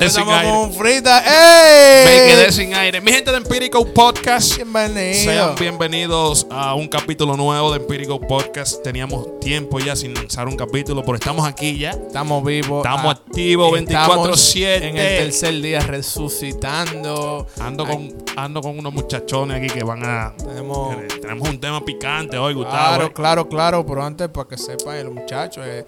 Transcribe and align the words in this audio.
quedé 0.00 0.10
sin 0.10 0.28
aire. 0.28 0.50
con 0.50 0.72
frita. 0.72 1.22
¡Ey! 1.26 2.04
Me 2.06 2.32
quedé 2.32 2.52
sin 2.52 2.74
aire. 2.74 3.00
Mi 3.00 3.12
gente 3.12 3.30
de 3.30 3.36
Empirical 3.36 3.86
Podcast. 3.92 4.56
Bienvenido. 4.56 5.14
Sean 5.14 5.54
bienvenidos 5.56 6.46
a 6.50 6.74
un 6.74 6.88
capítulo 6.88 7.36
nuevo 7.36 7.70
de 7.70 7.78
Empirical 7.80 8.18
Podcast. 8.26 8.82
Teníamos 8.82 9.38
tiempo 9.40 9.78
ya 9.78 9.94
sin 9.94 10.14
lanzar 10.14 10.48
un 10.48 10.56
capítulo, 10.56 11.02
pero 11.02 11.16
estamos 11.16 11.46
aquí 11.46 11.78
ya. 11.78 11.90
Estamos 11.90 12.42
vivos. 12.44 12.78
Estamos 12.84 13.14
Ah, 13.14 13.22
activos 13.26 13.78
estamos 13.78 14.38
24/7. 14.48 14.88
En 14.88 14.96
el 14.96 15.18
tercer 15.18 15.60
día 15.60 15.80
resucitando. 15.80 17.46
Ando 17.60 17.86
con, 17.86 18.14
ando 18.36 18.62
con 18.62 18.78
unos 18.78 18.94
muchachones 18.94 19.58
aquí 19.58 19.68
que 19.68 19.84
van 19.84 20.02
a. 20.04 20.34
Tenemos. 20.36 20.96
que 20.96 21.18
tenemos 21.18 21.48
un 21.48 21.60
tema 21.60 21.84
picante 21.84 22.38
hoy, 22.38 22.54
Gustavo. 22.54 22.76
Claro, 22.76 23.04
eh. 23.06 23.12
claro, 23.12 23.48
claro. 23.48 23.86
Pero 23.86 24.02
antes, 24.02 24.28
para 24.28 24.48
que 24.48 24.56
sepan, 24.56 25.04
los 25.04 25.14
muchachos, 25.14 25.62
eh, 25.66 25.84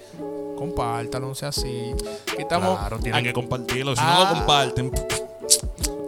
compártanlo, 0.62 1.28
no 1.28 1.34
sea 1.34 1.48
así. 1.48 1.92
Estamos. 2.38 2.78
Claro, 2.78 2.98
tienen 2.98 3.14
aquí- 3.20 3.28
que 3.28 3.32
compartirlo. 3.32 3.94
Si 3.94 4.02
Ah. 4.04 4.14
no 4.18 4.24
lo 4.24 4.30
comparten, 4.38 4.86
ustedes 4.86 5.22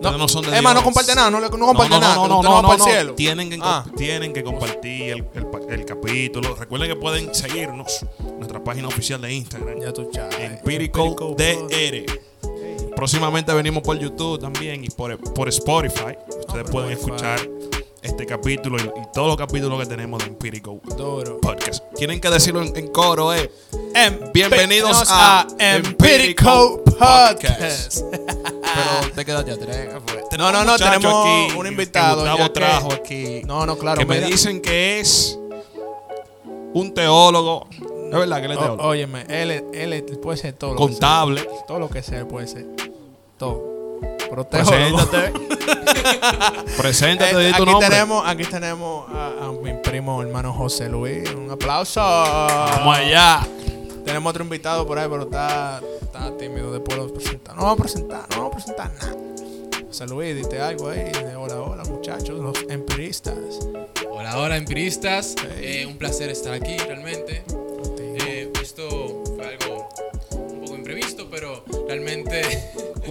no, 0.00 0.28
son 0.28 0.44
de 0.44 0.56
es 0.56 0.62
más, 0.62 0.74
no 0.74 0.82
comparte 0.82 1.14
nada, 1.14 1.30
no, 1.30 1.40
no 1.40 1.50
comparte 1.50 1.94
no, 1.94 2.00
nada. 2.00 2.14
No, 2.14 2.28
no, 2.28 2.42
no, 2.42 2.62
no, 2.62 2.62
no. 2.62 2.74
el 2.74 2.80
cielo. 2.80 3.14
Tienen 3.14 3.48
que, 3.50 3.58
Ah. 3.62 3.84
tienen 3.96 4.32
que 4.32 4.42
compartir 4.44 5.10
el, 5.12 5.24
el 5.34 5.46
el 5.70 5.84
capítulo. 5.86 6.54
Recuerden 6.54 6.88
que 6.90 6.96
pueden 6.96 7.34
seguirnos 7.34 8.04
en 8.20 8.36
nuestra 8.36 8.62
página 8.62 8.88
oficial 8.88 9.20
de 9.20 9.32
Instagram. 9.32 9.80
Ya 9.80 9.92
tú. 9.92 10.10
Empirical 10.38 11.16
DR. 11.36 12.06
Próximamente 12.94 13.52
venimos 13.54 13.82
por 13.82 13.98
YouTube 13.98 14.40
también 14.40 14.84
y 14.84 14.88
por, 14.88 15.18
por 15.34 15.48
Spotify. 15.48 16.16
Ustedes 16.28 16.64
por 16.64 16.70
pueden 16.70 16.92
Spotify. 16.92 17.34
escuchar 17.34 17.48
este 18.04 18.26
capítulo 18.26 18.76
y, 18.78 18.82
y 18.82 19.02
todos 19.14 19.28
los 19.28 19.36
capítulos 19.36 19.78
que 19.80 19.86
tenemos 19.86 20.22
de 20.22 20.26
Empirical 20.26 20.78
Duro. 20.96 21.40
Podcast. 21.40 21.82
Tienen 21.96 22.20
que 22.20 22.28
decirlo 22.28 22.62
en, 22.62 22.76
en 22.76 22.88
coro, 22.88 23.32
eh. 23.32 23.50
Em- 23.94 24.30
Bienvenidos 24.32 25.04
a 25.08 25.46
Empirical 25.58 26.74
Empirical 26.76 26.80
Podcast. 26.84 28.02
Pero 28.12 29.12
te 29.14 29.24
quedaste 29.24 29.52
atrás. 29.52 29.76
¿qué 29.76 30.00
fue? 30.06 30.38
No, 30.38 30.52
no, 30.52 30.64
no, 30.64 30.72
muchacho 30.72 30.84
tenemos 31.00 31.26
aquí 31.26 31.58
un 31.58 31.66
invitado, 31.66 32.24
ya 32.26 32.36
que- 32.36 32.50
trajo 32.50 32.92
aquí. 32.92 33.42
No, 33.46 33.64
no, 33.64 33.78
claro. 33.78 33.98
que 33.98 34.04
me 34.04 34.20
dicen 34.20 34.60
que 34.60 35.00
es 35.00 35.38
un 36.74 36.92
teólogo. 36.92 37.68
Es 37.70 38.10
verdad 38.20 38.38
que 38.40 38.44
él 38.46 38.52
es 38.52 38.58
teólogo. 38.58 38.82
óyeme, 38.86 39.24
él, 39.28 39.64
él 39.72 40.04
puede 40.22 40.36
ser 40.36 40.52
todo. 40.52 40.72
Lo 40.74 40.76
que 40.76 40.82
Contable. 40.82 41.40
sea. 41.40 41.66
todo 41.66 41.78
lo 41.78 41.88
que 41.88 42.02
sea, 42.02 42.28
puede 42.28 42.48
ser. 42.48 42.66
Todo. 43.38 43.73
Pero 44.34 44.64
teólogo. 44.64 45.06
Preséntate. 45.10 45.32
Preséntate, 46.76 47.34
Eh, 47.42 47.46
di 47.46 47.52
tu 47.54 47.62
aquí 47.62 47.70
nombre. 47.72 47.88
tenemos, 47.88 48.22
aquí 48.26 48.44
tenemos 48.44 49.06
a, 49.10 49.46
a 49.46 49.52
mi 49.52 49.72
primo 49.82 50.22
hermano 50.22 50.52
José 50.52 50.88
Luis. 50.88 51.28
Un 51.34 51.50
aplauso. 51.50 52.00
Vamos 52.00 52.96
allá. 52.98 53.46
Tenemos 54.04 54.30
otro 54.30 54.44
invitado 54.44 54.86
por 54.86 54.98
ahí, 54.98 55.06
pero 55.08 55.22
está, 55.22 55.80
está 56.02 56.36
tímido. 56.36 56.72
Después 56.72 56.98
lo 56.98 57.12
presentamos. 57.12 57.56
No 57.56 57.62
vamos 57.64 57.78
a 57.78 57.82
presentar, 57.82 58.26
no 58.30 58.36
vamos 58.36 58.52
a 58.52 58.56
presentar 58.56 58.92
nada. 58.94 59.14
José 59.86 60.06
Luis, 60.06 60.34
dite 60.36 60.60
algo 60.60 60.88
ahí. 60.90 61.10
de 61.12 61.36
hola, 61.36 61.54
hola, 61.60 61.84
muchachos, 61.84 62.38
los 62.40 62.56
empiristas. 62.68 63.34
Hola, 64.10 64.36
hola 64.38 64.56
empiristas. 64.56 65.34
Eh, 65.56 65.86
un 65.86 65.96
placer 65.96 66.28
estar 66.30 66.52
aquí 66.52 66.76
realmente. 66.78 67.44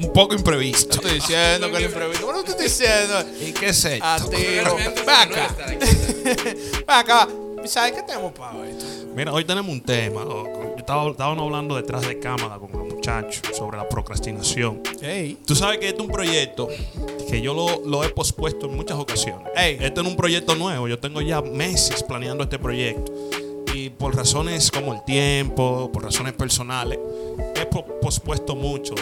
Un 0.04 0.14
poco 0.14 0.36
imprevisto. 0.36 0.96
Estoy 0.96 1.14
diciendo 1.16 1.72
que 1.72 1.78
el 1.78 1.84
imprevisto. 1.86 2.26
¿Cómo 2.28 2.44
te 2.44 2.52
estoy 2.52 2.66
diciendo? 2.66 3.26
¿Y 3.42 3.52
qué 3.54 3.70
esto? 3.70 3.88
A 4.02 4.18
ti. 4.20 4.36
realmente 4.36 5.02
Ven 5.02 5.08
es 5.08 5.08
un 5.08 5.10
honor 5.10 5.10
acá. 5.10 5.46
estar 5.46 5.70
aquí. 5.70 5.86
Ven 6.76 6.84
acá. 6.88 7.28
¿Sabes 7.66 7.94
qué 7.94 8.02
tenemos 8.04 8.34
para 8.34 8.58
hoy? 8.58 8.70
Mira, 9.16 9.32
hoy 9.32 9.46
tenemos 9.46 9.72
un 9.72 9.82
tema. 9.82 10.24
loco. 10.26 10.62
Yo 10.64 10.76
estaba, 10.78 11.10
estábamos 11.12 11.44
hablando 11.46 11.76
detrás 11.78 12.06
de 12.06 12.20
cámara 12.20 12.58
con 12.60 12.70
los 12.74 12.94
muchachos 12.94 13.42
sobre 13.58 13.78
la 13.78 13.88
procrastinación. 13.88 14.82
Ey. 15.02 15.38
Tú 15.46 15.56
sabes 15.56 15.78
que 15.78 15.88
este 15.88 16.02
es 16.02 16.06
un 16.08 16.12
proyecto 16.12 16.68
que 17.30 17.42
yo 17.42 17.54
lo, 17.54 17.82
lo 17.86 18.04
he 18.04 18.10
pospuesto 18.10 18.66
en 18.66 18.76
muchas 18.76 18.98
ocasiones. 19.00 19.48
Ey. 19.56 19.78
Este 19.80 20.02
es 20.02 20.06
un 20.08 20.18
proyecto 20.18 20.56
nuevo. 20.56 20.90
Yo 20.90 21.00
tengo 21.00 21.22
ya 21.22 21.42
meses 21.42 22.04
planeando 22.04 22.44
este 22.44 22.60
proyecto. 22.60 23.14
Y 23.74 23.90
por 23.92 24.14
razones 24.16 24.70
como 24.70 24.94
el 24.94 25.04
tiempo, 25.06 25.90
por 25.92 26.04
razones 26.04 26.34
personales, 26.34 27.00
he 27.56 27.66
po- 27.66 27.86
pospuesto 28.02 28.56
mucho 28.56 28.94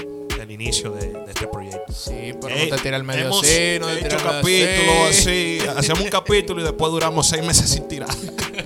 el 0.54 0.62
inicio 0.62 0.92
de, 0.92 1.08
de 1.14 1.32
este 1.32 1.48
proyecto. 1.48 1.94
Sí, 1.94 2.34
pero 2.42 2.50
Ey, 2.56 2.70
no 2.70 2.76
te 2.76 2.82
tira 2.84 2.98
el 2.98 3.04
medio 3.04 3.26
hemos 3.26 3.44
así, 3.44 3.78
no 3.80 3.88
te 3.88 3.94
hecho 4.00 4.18
tira 4.18 4.18
capítulos 4.24 5.10
así. 5.10 5.60
Hacemos 5.78 6.02
un 6.02 6.10
capítulo 6.10 6.62
y 6.62 6.64
después 6.64 6.92
duramos 6.92 7.28
seis 7.28 7.44
meses 7.44 7.70
sin 7.70 7.88
tirar. 7.88 8.10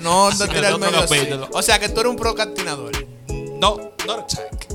No 0.02 0.30
te 0.30 0.36
Sin 0.38 0.50
tira 0.50 0.70
el 0.70 0.80
medio 0.80 1.00
así. 1.00 1.18
O 1.52 1.62
sea 1.62 1.80
que 1.80 1.90
tú 1.90 2.00
eres 2.02 2.10
un 2.10 2.16
procrastinador. 2.18 2.92
No, 3.60 3.78
attack. 4.10 4.68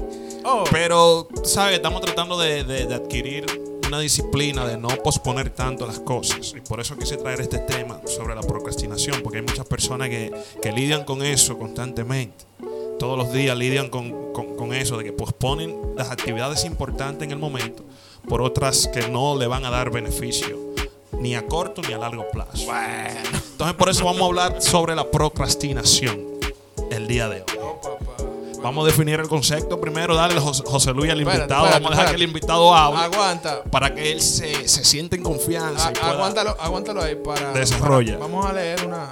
Oh. 0.45 0.65
Pero, 0.71 1.29
¿sabes? 1.45 1.77
Estamos 1.77 2.01
tratando 2.01 2.39
de, 2.39 2.65
de- 2.65 2.87
de 2.87 2.95
adquirir 2.95 3.45
una 3.87 3.99
disciplina 4.01 4.65
de 4.67 4.79
no 4.79 4.89
posponer 4.89 5.51
tanto 5.51 5.87
las 5.87 5.99
cosas. 6.01 6.55
Y 6.57 6.61
por 6.61 6.81
eso 6.81 6.97
quise 6.97 7.17
traer 7.17 7.41
este 7.41 7.59
tema 7.59 8.01
sobre 8.07 8.35
la 8.35 8.41
procrastinación, 8.43 9.21
porque 9.23 9.39
hay 9.39 9.45
muchas 9.45 9.67
personas 9.67 10.09
que, 10.09 10.33
que 10.63 10.73
lidian 10.73 11.05
con 11.05 11.23
eso 11.25 11.59
constantemente. 11.59 12.45
Todos 13.01 13.19
los 13.19 13.33
días 13.33 13.57
lidian 13.57 13.89
con, 13.89 14.33
con- 14.33 14.55
con 14.57 14.73
eso, 14.75 14.97
de 14.99 15.05
que 15.05 15.13
posponen 15.13 15.75
las 15.97 16.11
actividades 16.11 16.65
importantes 16.65 17.25
en 17.25 17.33
el 17.33 17.39
momento 17.39 17.83
por 18.29 18.43
otras 18.43 18.89
que 18.93 19.09
no 19.09 19.37
le 19.37 19.47
van 19.47 19.65
a 19.65 19.71
dar 19.71 19.91
beneficio, 19.91 20.59
ni 21.19 21.35
a 21.35 21.47
corto 21.47 21.81
ni 21.81 21.95
a 21.95 21.99
largo 21.99 22.27
plazo. 22.31 22.71
Entonces, 23.53 23.75
por 23.77 23.89
eso 23.89 24.05
vamos 24.05 24.21
a 24.21 24.27
hablar 24.27 24.63
sobre 24.63 24.95
la 24.95 25.11
procrastinación 25.11 26.21
el 26.91 27.09
día 27.09 27.29
de 27.31 27.41
hoy. 27.41 28.59
Vamos 28.63 28.85
a 28.85 28.89
definir 28.89 29.19
el 29.19 29.27
concepto 29.29 29.81
primero, 29.81 30.15
darle 30.15 30.37
a 30.37 30.43
José, 30.43 30.93
Luis 30.93 31.11
al 31.11 31.19
Espérate, 31.21 31.41
invitado. 31.45 31.65
espérate, 31.65 31.83
Vamos 31.83 31.87
a 31.87 31.91
dejar 31.91 31.91
espérate. 32.05 32.11
que 32.11 32.17
el 32.17 32.23
invitado 32.23 32.75
hable 32.75 33.01
Aguanta. 33.01 33.63
para 33.65 33.95
que 33.95 34.13
él 34.13 34.21
se, 34.21 34.69
se 34.69 34.85
sienta 34.85 35.17
en 35.17 35.23
confianza. 35.23 35.89
A- 35.89 35.91
y 35.91 35.95
pueda- 35.95 36.11
aguántalo, 36.13 36.57
aguántalo 36.61 37.03
ahí 37.03 37.15
para. 37.17 37.53
Desarrolla. 37.55 38.19
para- 38.19 38.27
vamos 38.31 38.45
a 38.45 38.53
leer 38.53 38.87
una. 38.87 39.11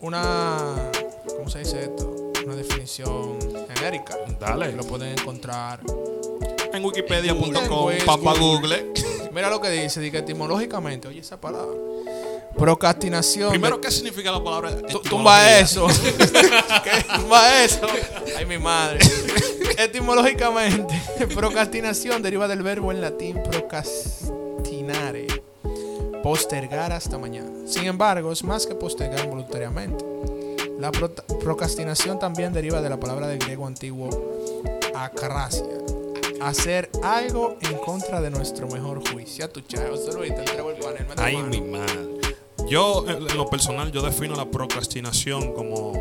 Una. 0.00 0.90
¿Cómo 1.36 1.48
se 1.48 1.60
dice 1.60 1.84
esto? 1.84 2.13
Una 2.44 2.54
definición 2.56 3.38
genérica. 3.74 4.16
Dale. 4.40 4.72
Lo 4.72 4.84
pueden 4.84 5.18
encontrar. 5.18 5.80
En 6.72 6.84
wikipedia.com, 6.84 7.92
papá 8.04 8.34
Google. 8.38 8.92
Mira 9.32 9.48
lo 9.50 9.60
que 9.60 9.70
dice, 9.70 10.00
dice 10.00 10.10
que 10.12 10.18
etimológicamente, 10.18 11.08
oye 11.08 11.20
esa 11.20 11.40
palabra. 11.40 11.74
Procrastinación. 12.56 13.50
Primero, 13.50 13.76
de- 13.76 13.82
¿qué 13.82 13.90
significa 13.90 14.30
la 14.30 14.42
palabra? 14.42 14.76
Tumba 15.08 15.58
eso. 15.58 15.86
Tumba 17.16 17.64
eso. 17.64 17.86
Ay, 18.38 18.46
mi 18.46 18.58
madre. 18.58 19.00
Etimológicamente, 19.76 20.94
procrastinación 21.34 22.22
deriva 22.22 22.46
del 22.46 22.62
verbo 22.62 22.92
en 22.92 23.00
latín 23.00 23.42
procrastinare. 23.42 25.26
Postergar 26.22 26.92
hasta 26.92 27.18
mañana. 27.18 27.50
Sin 27.66 27.84
embargo, 27.84 28.30
es 28.32 28.44
más 28.44 28.66
que 28.66 28.74
postergar 28.74 29.26
voluntariamente. 29.28 30.04
La 30.78 30.90
pro- 30.90 31.14
procrastinación 31.40 32.18
también 32.18 32.52
deriva 32.52 32.80
de 32.80 32.88
la 32.88 32.98
palabra 32.98 33.26
del 33.28 33.38
griego 33.38 33.66
antiguo 33.66 34.10
acrasia. 34.94 35.64
Hacer 36.40 36.90
algo 37.02 37.56
en 37.60 37.78
contra 37.78 38.20
de 38.20 38.30
nuestro 38.30 38.66
mejor 38.68 39.06
juicio. 39.08 39.46
Chavo, 39.48 39.96
Ay, 41.16 41.36
mi 41.42 41.60
madre. 41.60 42.20
Yo, 42.68 43.04
en 43.08 43.28
en 43.30 43.36
lo 43.36 43.48
personal, 43.48 43.92
yo 43.92 44.02
defino 44.02 44.34
la 44.34 44.50
procrastinación 44.50 45.52
como 45.52 45.92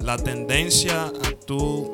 la 0.00 0.16
tendencia 0.16 1.04
a 1.06 1.12
tú 1.46 1.92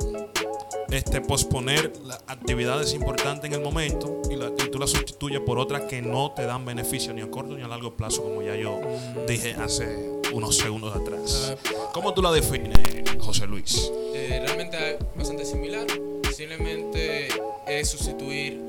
este, 0.91 1.21
posponer 1.21 1.93
las 2.05 2.21
actividades 2.29 2.95
importantes 2.95 3.45
en 3.47 3.55
el 3.55 3.61
momento 3.61 4.23
y, 4.31 4.37
la- 4.37 4.47
y 4.57 4.71
tú 4.71 4.79
las 4.79 4.91
sustituyes 4.91 5.41
por 5.41 5.59
otras 5.59 5.83
que 5.83 6.01
no 6.03 6.31
te 6.33 6.47
dan 6.47 6.65
beneficio 6.65 7.13
ni 7.13 7.21
a 7.23 7.31
corto 7.31 7.57
ni 7.57 7.63
a 7.63 7.69
largo 7.69 7.95
plazo, 7.97 8.23
como 8.23 8.43
ya 8.43 8.55
yo 8.55 8.81
dije 9.27 9.55
hace 9.55 10.16
unos 10.37 10.57
segundos 10.57 10.95
atrás. 10.95 11.55
¿Cómo 11.93 12.13
tú 12.13 12.21
la 12.21 12.31
defines, 12.31 12.77
José 13.19 13.47
Luis? 13.47 13.91
eh, 14.15 14.43
realmente 14.45 14.99
bastante 15.15 15.47
similar. 15.47 15.87
Simplemente 16.35 17.29
es 17.67 17.89
sustituir 17.89 18.61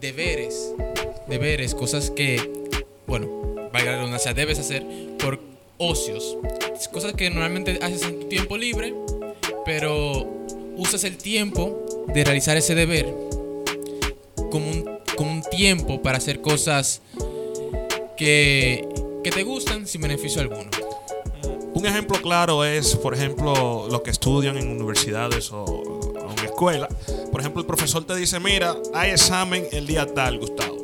deberes, 0.00 0.72
deberes, 1.28 1.74
cosas 1.74 2.10
que, 2.10 2.50
bueno, 3.06 3.28
valga 3.70 3.92
la 3.92 3.96
redundancia, 3.98 4.32
debes 4.32 4.58
hacer 4.58 4.86
por 5.18 5.38
ocios. 5.76 6.38
Cosas 6.90 7.12
que 7.12 7.28
normalmente 7.28 7.78
haces 7.82 8.02
en 8.02 8.20
tu 8.20 8.28
tiempo 8.28 8.56
libre, 8.56 8.94
pero 9.66 10.26
usas 10.76 11.04
el 11.04 11.18
tiempo 11.18 12.06
de 12.14 12.24
realizar 12.24 12.56
ese 12.56 12.74
deber 12.74 13.06
como 14.50 14.70
un, 14.70 14.98
como 15.16 15.32
un 15.32 15.42
tiempo 15.42 16.00
para 16.00 16.16
hacer 16.16 16.40
cosas 16.40 17.02
que, 18.16 18.88
que 19.22 19.30
te 19.30 19.42
gustan 19.42 19.86
sin 19.86 20.00
beneficio 20.00 20.40
alguno. 20.40 20.70
Un 21.80 21.86
ejemplo 21.86 22.20
claro 22.20 22.62
es, 22.64 22.94
por 22.96 23.14
ejemplo, 23.14 23.86
los 23.90 24.02
que 24.02 24.10
estudian 24.10 24.56
en 24.58 24.70
universidades 24.70 25.50
o, 25.50 25.64
o 25.64 26.30
en 26.38 26.44
escuela. 26.44 26.88
Por 27.32 27.40
ejemplo, 27.40 27.60
el 27.62 27.66
profesor 27.66 28.04
te 28.04 28.14
dice, 28.16 28.38
mira, 28.38 28.76
hay 28.92 29.12
examen 29.12 29.66
el 29.72 29.86
día 29.86 30.06
tal, 30.12 30.38
Gustavo. 30.38 30.76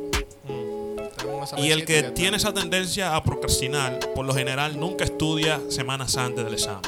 Una 0.49 1.59
Y 1.63 1.71
el 1.71 1.85
que 1.85 2.01
tiene 2.03 2.37
esa 2.37 2.51
tendencia 2.53 3.15
a 3.15 3.23
procrastinar, 3.23 3.99
por 4.15 4.25
lo 4.25 4.33
general 4.33 4.79
nunca 4.79 5.03
estudia 5.05 5.61
semanas 5.69 6.17
antes 6.17 6.43
del 6.43 6.55
examen. 6.55 6.81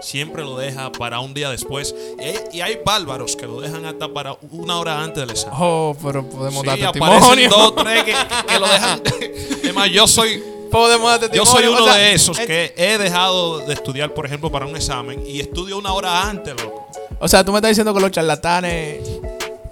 siempre 0.00 0.44
lo 0.44 0.56
deja 0.56 0.92
para 0.92 1.18
un 1.18 1.34
día 1.34 1.50
después. 1.50 1.92
Y 2.20 2.22
hay, 2.22 2.38
y 2.52 2.60
hay 2.60 2.78
bárbaros 2.84 3.34
que 3.34 3.46
lo 3.46 3.60
dejan 3.60 3.84
hasta 3.84 4.06
para 4.12 4.36
una 4.52 4.78
hora 4.78 5.02
antes 5.02 5.18
del 5.22 5.30
examen. 5.30 5.58
Oh, 5.60 5.96
pero 6.02 6.24
podemos 6.28 6.60
Sí, 6.60 6.66
dar 6.68 6.92
testimonio. 6.92 7.50
dos, 7.50 7.74
tres 7.74 8.04
que, 8.04 8.14
que 8.46 8.58
lo 8.60 8.68
dejan. 8.68 9.02
Es 9.64 9.74
más, 9.74 9.90
yo 9.90 10.06
soy, 10.06 10.40
podemos 10.70 11.20
dar 11.20 11.30
yo 11.32 11.44
soy 11.46 11.66
uno 11.66 11.82
O 11.82 11.84
sea, 11.84 11.94
de 11.94 12.12
esos 12.14 12.38
que 12.38 12.74
he 12.76 12.98
dejado 12.98 13.58
de 13.60 13.74
estudiar, 13.74 14.12
por 14.14 14.26
ejemplo, 14.26 14.50
para 14.50 14.66
un 14.66 14.76
examen 14.76 15.22
y 15.26 15.40
estudio 15.40 15.78
una 15.78 15.92
hora 15.92 16.28
antes, 16.28 16.54
loco. 16.62 16.88
O 17.18 17.28
sea, 17.28 17.44
tú 17.44 17.52
me 17.52 17.58
estás 17.58 17.70
diciendo 17.70 17.94
que 17.94 18.00
los 18.00 18.10
charlatanes. 18.10 19.00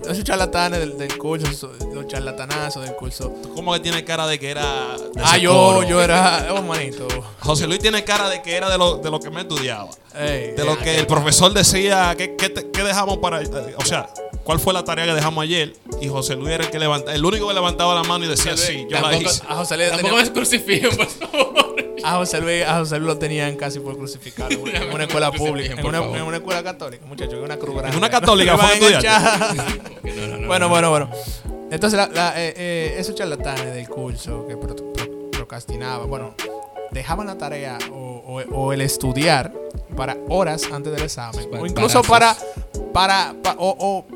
Esos 0.03 0.23
charlatanes 0.23 0.81
del, 0.81 0.99
del 0.99 1.17
curso, 1.17 1.73
los 1.95 2.07
charlatanazos 2.07 2.83
del 2.85 2.95
curso. 2.95 3.33
Como 3.55 3.73
que 3.73 3.81
tiene 3.81 4.05
cara 4.05 4.27
de 4.27 4.39
que 4.39 4.51
era. 4.51 4.97
de 4.99 5.23
Ah, 5.23 5.39
yo, 5.39 5.53
coro. 5.53 5.83
yo 5.83 6.03
era. 6.03 6.49
Oh, 6.51 6.61
manito. 6.63 7.09
José 7.41 7.67
Luis 7.67 7.79
tiene 7.81 8.05
cara 8.05 8.29
de 8.29 8.43
que 8.43 8.55
era 8.55 8.69
de 8.69 8.77
lo, 8.77 8.99
de 8.99 9.11
lo 9.11 9.19
que 9.19 9.31
me 9.31 9.41
estudiaba. 9.41 9.89
Ey, 10.15 10.53
De 10.53 10.63
lo 10.65 10.79
que 10.79 10.99
el 10.99 11.07
profesor 11.07 11.55
decía, 11.55 12.15
¿qué, 12.19 12.37
qué 12.37 12.53
qué 12.53 12.83
dejamos 12.85 13.17
para.? 13.19 13.41
O 13.79 13.85
sea, 13.85 14.11
¿cuál 14.45 14.61
fue 14.61 14.73
la 14.73 14.85
tarea 14.85 15.07
que 15.07 15.15
dejamos 15.15 15.43
ayer? 15.43 15.75
Y 16.01 16.09
José 16.09 16.37
Luis 16.37 16.51
era 16.53 16.65
el 16.65 16.71
que 16.71 16.79
levantaba, 16.79 17.15
el 17.15 17.25
único 17.25 17.49
que 17.49 17.55
levantaba 17.55 17.95
la 17.95 18.03
mano 18.05 18.25
y 18.25 18.29
decía, 18.29 18.57
sí, 18.57 18.87
yo 18.89 19.01
la 19.01 19.17
hice. 19.17 19.43
a 19.49 19.55
José 19.57 19.77
Luis 19.77 19.89
Tampoco 19.91 20.15
tenía- 20.15 20.25
me 20.25 20.33
crucifiquen, 20.33 20.97
por 20.97 21.07
favor. 21.07 21.75
A 22.05 22.17
José 22.17 22.41
Luis, 22.41 22.65
a 22.65 22.79
José 22.79 22.99
Luis 22.99 23.07
lo 23.07 23.19
tenían 23.19 23.57
casi 23.57 23.81
por 23.81 23.97
crucificar 23.97 24.53
en 24.53 24.61
una, 24.61 24.73
en 24.79 25.01
escuela 25.01 25.33
pública, 25.33 25.75
en 25.81 25.87
una, 25.87 25.99
en 26.05 26.35
escuela 26.35 26.63
católica, 26.63 27.05
muchachos, 27.07 27.35
en 27.35 27.43
una 27.45 27.57
cruz 27.57 27.77
grande. 27.77 27.97
una 27.97 28.11
católica 28.11 28.59
fue 28.59 28.75
estudiar. 28.75 29.01
echar. 29.01 29.55
No, 30.05 30.27
no, 30.27 30.37
no, 30.39 30.47
bueno, 30.47 30.67
no. 30.67 30.69
bueno, 30.69 30.91
bueno. 30.91 31.11
Entonces, 31.71 31.97
la- 31.99 32.09
la- 32.09 32.35
eh, 32.41 32.53
eh, 32.57 32.97
esos 32.99 33.15
charlatanes 33.15 33.75
del 33.75 33.89
curso 33.89 34.47
que 34.47 34.57
pro- 34.57 34.77
pro- 34.77 35.31
procrastinaban, 35.31 36.09
bueno, 36.09 36.35
dejaban 36.91 37.27
la 37.27 37.39
tarea 37.39 37.79
o, 37.91 38.23
o- 38.27 38.55
o 38.55 38.73
el 38.73 38.83
estudiar 38.83 39.53
para 39.97 40.17
horas 40.29 40.69
antes 40.73 40.93
del 40.93 41.03
examen. 41.05 41.49
O 41.59 41.67
incluso 41.67 42.03
para, 42.03 42.37
para, 42.93 43.35
pa- 43.43 43.57
o, 43.59 43.75
o 43.79 44.07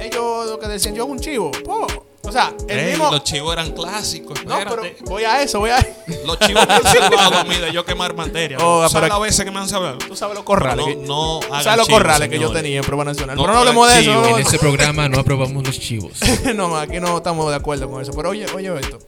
ellos 0.00 0.46
lo 0.50 0.58
que 0.58 0.68
decían, 0.68 0.94
yo 0.94 1.02
hago 1.04 1.12
un 1.12 1.20
chivo. 1.20 1.50
po. 1.64 1.86
O 2.22 2.30
sea, 2.32 2.52
el 2.68 2.78
Ey, 2.78 2.90
mismo... 2.90 3.10
Los 3.10 3.24
chivos 3.24 3.50
eran 3.54 3.72
clásicos. 3.72 4.44
No, 4.44 4.54
pero 4.58 4.82
voy 5.06 5.24
a 5.24 5.42
eso, 5.42 5.58
voy 5.58 5.70
a 5.70 5.78
Los 6.26 6.38
chivos 6.38 6.66
me 6.68 6.74
han 6.74 6.82
salvado 6.82 7.38
a 7.38 7.44
mí 7.44 7.56
de 7.56 7.72
yo 7.72 7.82
quemar 7.84 8.14
materia. 8.14 8.58
Oh, 8.60 8.86
¿Sabes 8.90 9.08
las 9.08 9.20
veces 9.20 9.44
que 9.44 9.50
me 9.50 9.58
han 9.58 9.68
salvado? 9.68 9.96
Tú 9.98 10.14
sabes 10.14 10.34
los 10.36 10.44
corrales. 10.44 10.84
Que- 10.84 10.96
no, 10.96 11.40
no 11.40 11.46
hagan 11.46 11.64
sabes 11.64 11.78
los 11.78 11.86
chivos, 11.86 12.02
corrales 12.02 12.28
que 12.28 12.38
yo 12.38 12.52
tenía 12.52 12.78
en 12.80 12.84
Prueba 12.84 13.04
Nacional. 13.04 13.36
No 13.36 13.42
pero 13.42 13.54
no 13.54 13.58
hablemos 13.60 13.90
de 13.92 14.00
eso. 14.00 14.28
En 14.28 14.38
este 14.38 14.58
programa 14.58 15.08
no 15.08 15.18
aprobamos 15.20 15.66
los 15.66 15.80
chivos. 15.80 16.12
no, 16.54 16.76
aquí 16.76 17.00
no 17.00 17.16
estamos 17.16 17.48
de 17.48 17.56
acuerdo 17.56 17.90
con 17.90 18.02
eso. 18.02 18.12
Pero 18.12 18.28
oye, 18.30 18.44
oye 18.54 18.70
esto. 18.78 18.98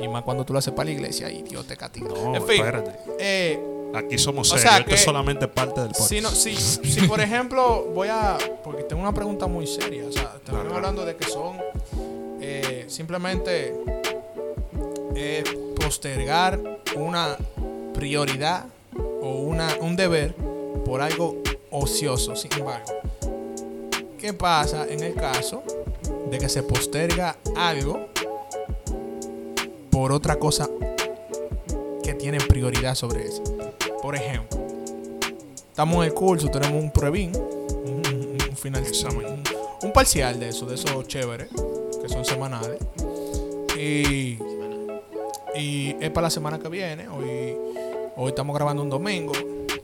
Y 0.00 0.08
más 0.08 0.22
cuando 0.22 0.44
tú 0.46 0.54
lo 0.54 0.58
haces 0.60 0.72
para 0.72 0.86
la 0.86 0.92
iglesia 0.92 1.30
y 1.30 1.42
Dios 1.42 1.66
te 1.66 1.76
castiga. 1.76 2.08
No, 2.08 2.34
en 2.34 2.46
fin, 2.46 2.56
espérate. 2.64 2.90
eh, 3.18 3.60
Aquí 3.94 4.18
somos 4.18 4.50
O 4.52 4.58
serios. 4.58 4.80
Esto 4.80 4.94
es 4.94 5.04
solamente 5.04 5.46
parte 5.46 5.80
del 5.80 5.90
podcast. 5.90 6.08
si, 6.08 6.20
no, 6.20 6.30
si, 6.30 6.56
si 6.56 7.06
por 7.06 7.20
ejemplo 7.20 7.84
voy 7.94 8.08
a... 8.08 8.36
Porque 8.64 8.82
tengo 8.82 9.00
una 9.00 9.14
pregunta 9.14 9.46
muy 9.46 9.66
seria. 9.66 10.06
O 10.06 10.12
sea, 10.12 10.32
estamos 10.36 10.72
hablando 10.72 11.04
de 11.04 11.14
que 11.16 11.24
son 11.24 11.58
eh, 12.40 12.84
simplemente 12.88 13.74
eh, 15.14 15.44
postergar 15.80 16.60
una 16.96 17.36
prioridad 17.92 18.64
o 19.22 19.36
una, 19.42 19.68
un 19.80 19.94
deber 19.94 20.34
por 20.84 21.00
algo 21.00 21.40
ocioso. 21.70 22.34
Sin 22.34 22.52
embargo, 22.52 22.92
¿qué 24.18 24.32
pasa 24.32 24.86
en 24.88 25.02
el 25.04 25.14
caso 25.14 25.62
de 26.30 26.38
que 26.38 26.48
se 26.48 26.64
posterga 26.64 27.36
algo 27.56 28.08
por 29.90 30.10
otra 30.12 30.36
cosa 30.38 30.68
que 32.02 32.14
tiene 32.14 32.38
prioridad 32.38 32.94
sobre 32.96 33.26
eso? 33.26 33.53
Por 34.04 34.16
ejemplo, 34.16 34.60
estamos 35.70 35.96
en 35.96 36.02
el 36.02 36.12
curso, 36.12 36.50
tenemos 36.50 36.82
un 36.82 36.90
pruebín, 36.90 37.32
un, 37.34 38.36
final, 38.54 38.84
un, 39.16 39.42
un 39.80 39.92
parcial 39.94 40.38
de 40.38 40.50
eso, 40.50 40.66
de 40.66 40.74
esos 40.74 41.08
chéveres, 41.08 41.48
que 42.02 42.08
son 42.10 42.22
semanales. 42.22 42.80
Y, 43.78 44.36
y 45.56 45.96
es 45.98 46.10
para 46.10 46.26
la 46.26 46.30
semana 46.30 46.58
que 46.58 46.68
viene. 46.68 47.08
Hoy, 47.08 47.56
hoy 48.14 48.28
estamos 48.28 48.54
grabando 48.54 48.82
un 48.82 48.90
domingo. 48.90 49.32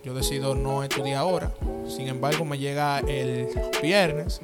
Yo 0.05 0.13
decido 0.13 0.55
no 0.55 0.85
estudiar 0.85 1.17
ahora. 1.17 1.51
Sin 1.89 2.07
embargo, 2.07 2.45
me 2.45 2.59
llega 2.59 2.99
el 2.99 3.49
viernes 3.81 4.43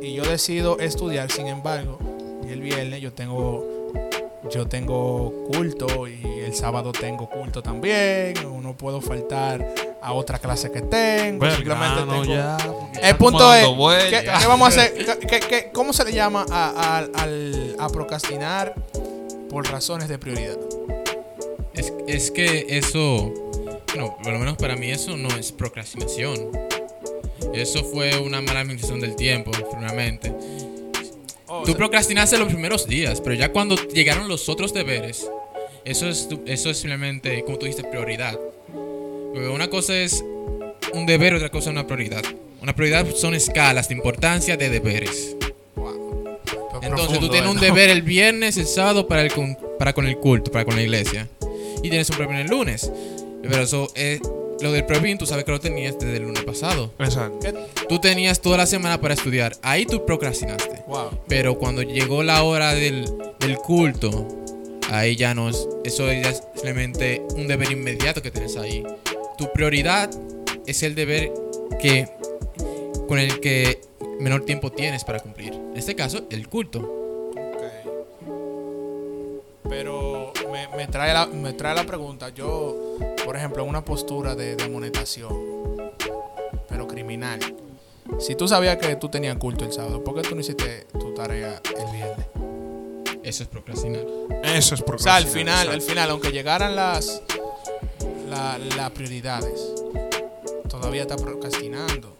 y 0.00 0.14
yo 0.14 0.22
decido 0.22 0.78
estudiar. 0.78 1.32
Sin 1.32 1.48
embargo, 1.48 1.98
y 2.48 2.52
el 2.52 2.60
viernes 2.60 3.00
yo 3.00 3.12
tengo 3.12 3.74
yo 4.50 4.68
tengo 4.68 5.32
culto 5.52 6.06
y 6.06 6.33
el 6.54 6.60
sábado 6.60 6.92
tengo 6.92 7.28
culto 7.28 7.62
también. 7.62 8.34
o 8.46 8.60
No 8.60 8.76
puedo 8.76 9.00
faltar 9.00 9.66
a 10.00 10.12
otra 10.12 10.38
clase 10.38 10.70
que 10.70 10.80
tengo. 10.82 11.44
simplemente 11.50 11.64
Vergano, 12.04 12.22
tengo- 12.22 12.24
ya, 12.34 12.56
porque 12.64 13.00
el 13.02 13.16
punto 13.16 13.54
es. 13.54 14.04
¿qué, 14.04 14.22
qué 14.40 14.46
vamos 14.46 14.66
a 14.66 14.68
hacer? 14.68 14.94
¿Qué- 14.94 15.26
qué- 15.26 15.40
qué- 15.40 15.70
cómo 15.72 15.92
se 15.92 16.04
le 16.04 16.12
llama 16.12 16.46
a, 16.50 16.98
a- 16.98 17.22
al- 17.22 17.76
a 17.78 17.88
procrastinar 17.88 18.74
por 19.50 19.68
razones 19.68 20.08
de 20.08 20.18
prioridad? 20.18 20.56
Es, 21.74 21.92
es 22.06 22.30
que 22.30 22.66
eso, 22.68 23.32
bueno, 23.92 24.16
por 24.22 24.32
lo 24.32 24.38
menos 24.38 24.56
para 24.56 24.76
mí 24.76 24.90
eso 24.90 25.16
no 25.16 25.28
es 25.36 25.50
procrastinación. 25.50 26.50
Eso 27.52 27.84
fue 27.84 28.16
una 28.18 28.40
mala 28.40 28.60
administración 28.60 29.00
del 29.00 29.16
tiempo, 29.16 29.50
primeramente. 29.70 30.32
Tú 31.66 31.74
procrastinaste 31.76 32.36
los 32.38 32.48
primeros 32.48 32.86
días, 32.86 33.20
pero 33.20 33.34
ya 33.34 33.50
cuando 33.52 33.76
llegaron 33.76 34.28
los 34.28 34.48
otros 34.48 34.72
deberes, 34.74 35.28
eso 35.84 36.08
es, 36.08 36.28
tu- 36.28 36.42
eso 36.46 36.70
es 36.70 36.78
simplemente, 36.78 37.42
como 37.44 37.58
tú 37.58 37.66
dijiste, 37.66 37.88
prioridad. 37.88 38.38
Porque 38.72 39.48
una 39.48 39.68
cosa 39.68 39.96
es 39.96 40.24
un 40.92 41.06
deber 41.06 41.34
otra 41.34 41.50
cosa 41.50 41.70
es 41.70 41.72
una 41.72 41.86
prioridad. 41.86 42.22
Una 42.62 42.74
prioridad 42.74 43.06
son 43.14 43.34
escalas 43.34 43.88
de 43.88 43.94
importancia 43.94 44.56
de 44.56 44.70
deberes. 44.70 45.36
Entonces 46.82 47.18
tú 47.18 47.28
tienes 47.30 47.50
un 47.50 47.58
deber 47.60 47.88
el 47.90 48.02
viernes, 48.02 48.56
el 48.56 48.66
sábado 48.66 49.06
para, 49.08 49.22
el 49.22 49.32
para 49.78 49.92
con 49.92 50.06
el 50.06 50.16
culto, 50.18 50.50
para 50.50 50.64
con 50.64 50.76
la 50.76 50.82
iglesia. 50.82 51.28
Y 51.82 51.88
tienes 51.90 52.08
un 52.10 52.16
previn 52.16 52.36
el 52.36 52.46
lunes. 52.48 52.90
Pero 53.42 53.62
eso 53.62 53.88
es, 53.94 54.20
lo 54.60 54.72
del 54.72 54.84
previn 54.86 55.18
tú 55.18 55.26
sabes 55.26 55.44
que 55.44 55.50
lo 55.50 55.60
tenías 55.60 55.98
desde 55.98 56.16
el 56.16 56.22
lunes 56.24 56.42
pasado. 56.44 56.92
Exacto. 56.98 57.38
Tú 57.88 57.98
tenías 57.98 58.40
toda 58.40 58.56
la 58.58 58.66
semana 58.66 59.00
para 59.00 59.14
estudiar. 59.14 59.56
Ahí 59.62 59.84
tú 59.86 60.04
procrastinaste. 60.06 60.82
Wow. 60.86 61.10
Pero 61.28 61.58
cuando 61.58 61.82
llegó 61.82 62.22
la 62.22 62.42
hora 62.42 62.74
del, 62.74 63.06
del 63.40 63.56
culto, 63.56 64.26
ahí 64.98 65.16
ya 65.16 65.34
no 65.34 65.48
es. 65.48 65.68
Eso 65.84 66.08
es 66.08 66.42
simplemente 66.54 67.22
un 67.36 67.46
deber 67.46 67.70
inmediato 67.70 68.22
que 68.22 68.30
tienes 68.30 68.56
ahí. 68.56 68.84
Tu 69.36 69.52
prioridad 69.52 70.10
es 70.66 70.82
el 70.82 70.94
deber 70.94 71.32
que 71.80 72.08
con 73.08 73.18
el 73.18 73.40
que 73.40 73.80
menor 74.20 74.44
tiempo 74.44 74.70
tienes 74.70 75.04
para 75.04 75.20
cumplir. 75.20 75.52
En 75.52 75.76
este 75.76 75.94
caso, 75.94 76.26
el 76.30 76.48
culto. 76.48 77.32
Pero 79.68 80.32
me, 80.76 80.86
trae 80.86 81.12
la, 81.12 81.26
me 81.26 81.52
trae 81.52 81.74
la 81.74 81.84
pregunta. 81.84 82.28
Yo, 82.28 82.96
por 83.24 83.36
ejemplo, 83.36 83.64
una 83.64 83.84
postura 83.84 84.34
de, 84.34 84.56
de 84.56 84.64
amonestación, 84.64 85.36
pero 86.68 86.86
criminal. 86.86 87.40
Si 88.20 88.34
tú 88.34 88.46
sabías 88.46 88.76
que 88.76 88.94
tú 88.96 89.08
tenías 89.08 89.36
culto 89.36 89.64
el 89.64 89.72
sábado, 89.72 90.04
¿por 90.04 90.14
qué 90.14 90.28
tú 90.28 90.34
no 90.34 90.42
hiciste 90.42 90.86
tu 90.92 91.14
tarea 91.14 91.60
el 91.76 91.92
viernes? 91.92 92.33
Eso 93.24 93.42
es 93.42 93.48
procrastinar. 93.48 94.02
Eso 94.44 94.74
es 94.74 94.80
O 94.82 94.98
sea, 94.98 95.16
al 95.16 95.24
procrastinar, 95.24 95.28
final, 95.28 95.68
al 95.70 95.82
final, 95.82 96.10
aunque 96.10 96.30
llegaran 96.30 96.76
las, 96.76 97.22
la- 98.28 98.58
las 98.76 98.90
prioridades, 98.90 99.60
todavía 100.68 101.02
está 101.02 101.16
procrastinando. 101.16 102.16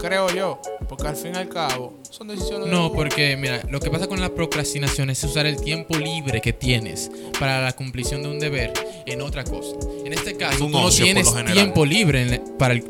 Creo 0.00 0.30
yo, 0.30 0.60
porque 0.88 1.08
al 1.08 1.16
fin 1.16 1.32
y 1.34 1.38
al 1.38 1.48
cabo 1.48 1.94
son 2.08 2.28
decisiones 2.28 2.66
de 2.66 2.70
No, 2.70 2.86
uno. 2.86 2.92
porque 2.94 3.36
mira, 3.36 3.62
lo 3.68 3.80
que 3.80 3.90
pasa 3.90 4.06
con 4.06 4.20
la 4.20 4.28
procrastinación 4.28 5.10
es 5.10 5.22
usar 5.24 5.46
el 5.46 5.60
tiempo 5.60 5.96
libre 5.96 6.40
que 6.40 6.52
tienes 6.52 7.10
para 7.40 7.60
la 7.60 7.72
cumplición 7.72 8.22
de 8.22 8.28
un 8.28 8.38
deber 8.38 8.72
en 9.06 9.20
otra 9.22 9.42
cosa. 9.44 9.76
En 10.04 10.12
este 10.12 10.36
caso, 10.36 10.58
tú 10.58 10.68
no 10.68 10.88
tienes 10.90 11.28
tiempo 11.52 11.84
libre 11.84 12.22
en- 12.34 12.56
para 12.58 12.74
el, 12.74 12.84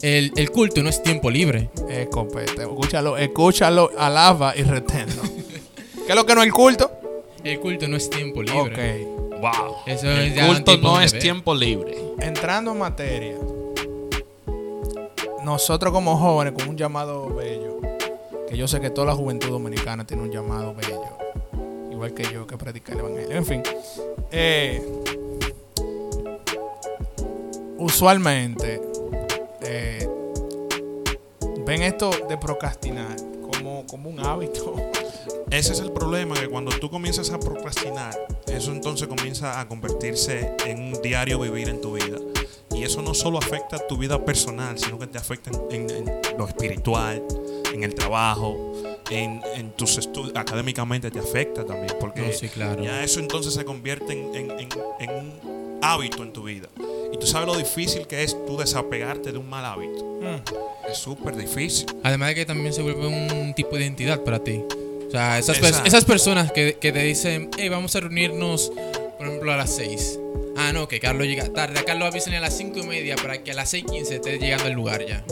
el, 0.00 0.32
el 0.36 0.50
culto, 0.50 0.82
no 0.82 0.88
es 0.88 1.02
tiempo 1.02 1.30
libre. 1.30 1.68
Eh, 1.88 2.08
compete, 2.10 2.62
escúchalo, 2.62 3.16
escúchalo, 3.18 3.90
alaba 3.98 4.54
y 4.56 4.62
reténlo. 4.62 5.22
¿Qué 6.06 6.12
es 6.12 6.14
lo 6.16 6.24
que 6.24 6.34
no 6.34 6.40
es 6.42 6.46
el 6.46 6.52
culto? 6.52 6.90
El 7.44 7.60
culto 7.60 7.86
no 7.86 7.96
es 7.98 8.08
tiempo 8.08 8.42
libre. 8.42 9.04
Ok. 9.04 9.40
Wow. 9.40 9.76
Eso 9.84 10.10
El 10.10 10.32
es 10.32 10.46
culto 10.46 10.78
no 10.78 10.98
es 11.00 11.18
tiempo 11.18 11.54
libre. 11.54 11.94
Entrando 12.18 12.72
en 12.72 12.78
materia, 12.78 13.36
nosotros 15.44 15.92
como 15.92 16.16
jóvenes 16.16 16.54
con 16.54 16.70
un 16.70 16.76
llamado 16.78 17.34
bello, 17.34 17.80
que 18.48 18.56
yo 18.56 18.66
sé 18.66 18.80
que 18.80 18.88
toda 18.88 19.08
la 19.08 19.14
juventud 19.14 19.50
dominicana 19.50 20.06
tiene 20.06 20.22
un 20.22 20.32
llamado 20.32 20.74
bello, 20.74 21.02
igual 21.92 22.14
que 22.14 22.22
yo 22.32 22.46
que 22.46 22.56
predica 22.56 22.94
el 22.94 23.00
evangelio. 23.00 23.36
En 23.36 23.44
fin, 23.44 23.62
eh, 24.32 24.82
usualmente 27.76 28.80
eh, 29.60 30.08
ven 31.66 31.82
esto 31.82 32.10
de 32.26 32.38
procrastinar 32.38 33.16
como, 33.42 33.86
como 33.86 34.08
un 34.08 34.20
hábito. 34.20 34.76
Ese 35.54 35.72
es 35.72 35.78
el 35.80 35.92
problema, 35.92 36.34
que 36.34 36.48
cuando 36.48 36.72
tú 36.78 36.90
comienzas 36.90 37.30
a 37.30 37.38
procrastinar, 37.38 38.14
eso 38.48 38.72
entonces 38.72 39.06
comienza 39.06 39.60
a 39.60 39.68
convertirse 39.68 40.50
en 40.66 40.80
un 40.94 41.00
diario 41.02 41.38
vivir 41.38 41.68
en 41.68 41.80
tu 41.80 41.92
vida. 41.94 42.18
Y 42.74 42.82
eso 42.82 43.02
no 43.02 43.14
solo 43.14 43.38
afecta 43.38 43.76
a 43.76 43.86
tu 43.86 43.96
vida 43.96 44.24
personal, 44.24 44.76
sino 44.78 44.98
que 44.98 45.06
te 45.06 45.16
afecta 45.16 45.50
en, 45.70 45.88
en- 45.90 46.08
en 46.08 46.38
lo 46.38 46.48
espiritual, 46.48 47.22
en 47.72 47.84
el 47.84 47.94
trabajo, 47.94 48.72
en, 49.10 49.40
en 49.54 49.70
tus 49.76 49.96
estudios. 49.96 50.32
Académicamente 50.36 51.08
te 51.10 51.20
afecta 51.20 51.64
también. 51.64 51.94
Porque 52.00 52.22
No, 52.22 52.32
sí, 52.32 52.48
claro. 52.48 52.82
ya 52.82 53.04
eso 53.04 53.20
entonces 53.20 53.54
se 53.54 53.64
convierte 53.64 54.12
en, 54.12 54.34
en- 54.34 54.50
en- 54.58 54.68
en 54.98 55.10
un 55.10 55.78
hábito 55.82 56.24
en 56.24 56.32
tu 56.32 56.42
vida. 56.42 56.68
Y 57.12 57.16
tú 57.16 57.26
sabes 57.28 57.46
lo 57.46 57.56
difícil 57.56 58.08
que 58.08 58.24
es 58.24 58.36
tú 58.44 58.56
desapegarte 58.56 59.30
de 59.30 59.38
un 59.38 59.48
mal 59.48 59.64
hábito. 59.64 60.04
Mm. 60.20 60.90
Es 60.90 60.98
súper 60.98 61.36
difícil. 61.36 61.86
Además 62.02 62.30
de 62.30 62.34
que 62.34 62.44
también 62.46 62.72
se 62.72 62.82
vuelve 62.82 63.06
un 63.06 63.54
tipo 63.54 63.76
de 63.76 63.82
identidad 63.82 64.20
para 64.24 64.40
ti. 64.42 64.64
Sea, 65.14 65.38
esas, 65.38 65.60
pers- 65.60 65.86
esas 65.86 66.04
personas 66.04 66.50
que, 66.50 66.76
que 66.80 66.90
te 66.90 67.02
dicen, 67.04 67.50
hey, 67.56 67.68
vamos 67.68 67.94
a 67.94 68.00
reunirnos, 68.00 68.72
por 69.16 69.26
ejemplo, 69.28 69.52
a 69.52 69.56
las 69.56 69.70
6. 69.76 70.18
Ah, 70.56 70.72
no, 70.72 70.88
que 70.88 70.98
Carlos 70.98 71.26
llega 71.26 71.52
tarde. 71.52 71.78
A 71.78 71.84
Carlos 71.84 72.08
avisen 72.08 72.34
a 72.34 72.40
las 72.40 72.56
5 72.56 72.80
y 72.80 72.82
media 72.82 73.14
para 73.16 73.42
que 73.42 73.52
a 73.52 73.54
las 73.54 73.72
6.15 73.74 74.10
esté 74.10 74.38
llegando 74.38 74.64
al 74.66 74.72
lugar 74.72 75.06
ya. 75.06 75.24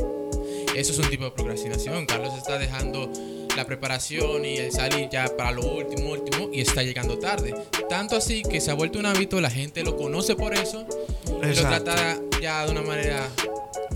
Eso 0.76 0.92
es 0.92 0.98
un 0.98 1.10
tipo 1.10 1.24
de 1.24 1.32
procrastinación. 1.32 2.06
Carlos 2.06 2.32
está 2.38 2.58
dejando 2.58 3.10
la 3.56 3.66
preparación 3.66 4.44
y 4.44 4.56
el 4.56 4.70
salir 4.72 5.08
ya 5.10 5.26
para 5.36 5.50
lo 5.50 5.62
último, 5.74 6.12
último, 6.12 6.48
y 6.52 6.60
está 6.60 6.82
llegando 6.84 7.18
tarde. 7.18 7.52
Tanto 7.88 8.16
así 8.16 8.42
que 8.42 8.60
se 8.60 8.70
ha 8.70 8.74
vuelto 8.74 8.98
un 9.00 9.06
hábito, 9.06 9.40
la 9.40 9.50
gente 9.50 9.82
lo 9.82 9.96
conoce 9.96 10.36
por 10.36 10.54
eso, 10.54 10.86
y 11.26 11.46
lo 11.54 11.60
trata 11.60 12.18
ya 12.40 12.64
de 12.64 12.70
una 12.72 12.82
manera, 12.82 13.28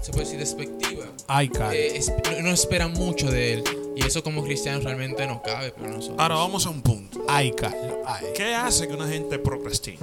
se 0.03 0.11
puede 0.13 0.25
decir, 0.25 0.39
despectiva 0.39 1.07
Ay, 1.29 1.51
eh, 1.73 2.01
no, 2.33 2.43
no 2.43 2.51
esperan 2.53 2.93
mucho 2.93 3.31
de 3.31 3.55
él. 3.55 3.65
Y 3.97 4.05
eso 4.05 4.23
como 4.23 4.45
cristianos 4.45 4.85
realmente 4.85 5.27
no 5.27 5.43
cabe 5.43 5.71
para 5.73 5.89
nosotros. 5.89 6.19
Ahora 6.21 6.35
vamos 6.37 6.67
a 6.67 6.71
un 6.71 6.83
punto. 6.83 7.25
Ay, 7.29 7.51
Carlos. 7.53 7.97
Ay. 8.07 8.27
¿Qué 8.37 8.55
hace 8.55 8.87
que 8.87 8.95
una 8.95 9.09
gente 9.09 9.39
procrastine? 9.39 9.99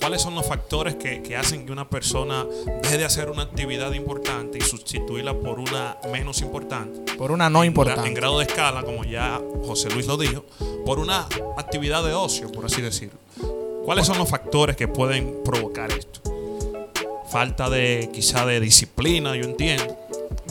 ¿Cuáles 0.00 0.22
son 0.22 0.36
los 0.36 0.46
factores 0.46 0.94
que, 0.94 1.20
que 1.22 1.36
hacen 1.36 1.66
que 1.66 1.72
una 1.72 1.90
persona 1.90 2.46
deje 2.82 2.98
de 2.98 3.04
hacer 3.04 3.28
una 3.28 3.42
actividad 3.42 3.92
importante 3.92 4.58
y 4.58 4.60
sustituirla 4.60 5.34
por 5.34 5.58
una 5.58 5.96
menos 6.12 6.40
importante? 6.42 7.14
Por 7.14 7.32
una 7.32 7.50
no 7.50 7.58
gra- 7.58 7.62
En 7.62 7.66
importante. 7.68 8.10
grado 8.14 8.38
de 8.38 8.44
escala, 8.44 8.84
como 8.84 9.04
ya 9.04 9.40
José 9.66 9.90
Luis 9.90 10.06
lo 10.06 10.16
dijo, 10.16 10.44
por 10.84 11.00
una 11.00 11.26
actividad 11.58 12.04
de 12.04 12.12
ocio, 12.14 12.52
por 12.52 12.64
así 12.66 12.80
decirlo. 12.80 13.18
¿Cuáles 13.84 14.06
son 14.06 14.18
los 14.18 14.28
factores 14.28 14.76
que 14.76 14.86
pueden 14.86 15.42
provocar 15.44 15.90
esto? 15.90 16.20
Falta 17.28 17.68
de 17.68 18.08
quizá 18.12 18.46
de 18.46 18.60
disciplina, 18.60 19.34
yo 19.34 19.44
entiendo. 19.44 19.96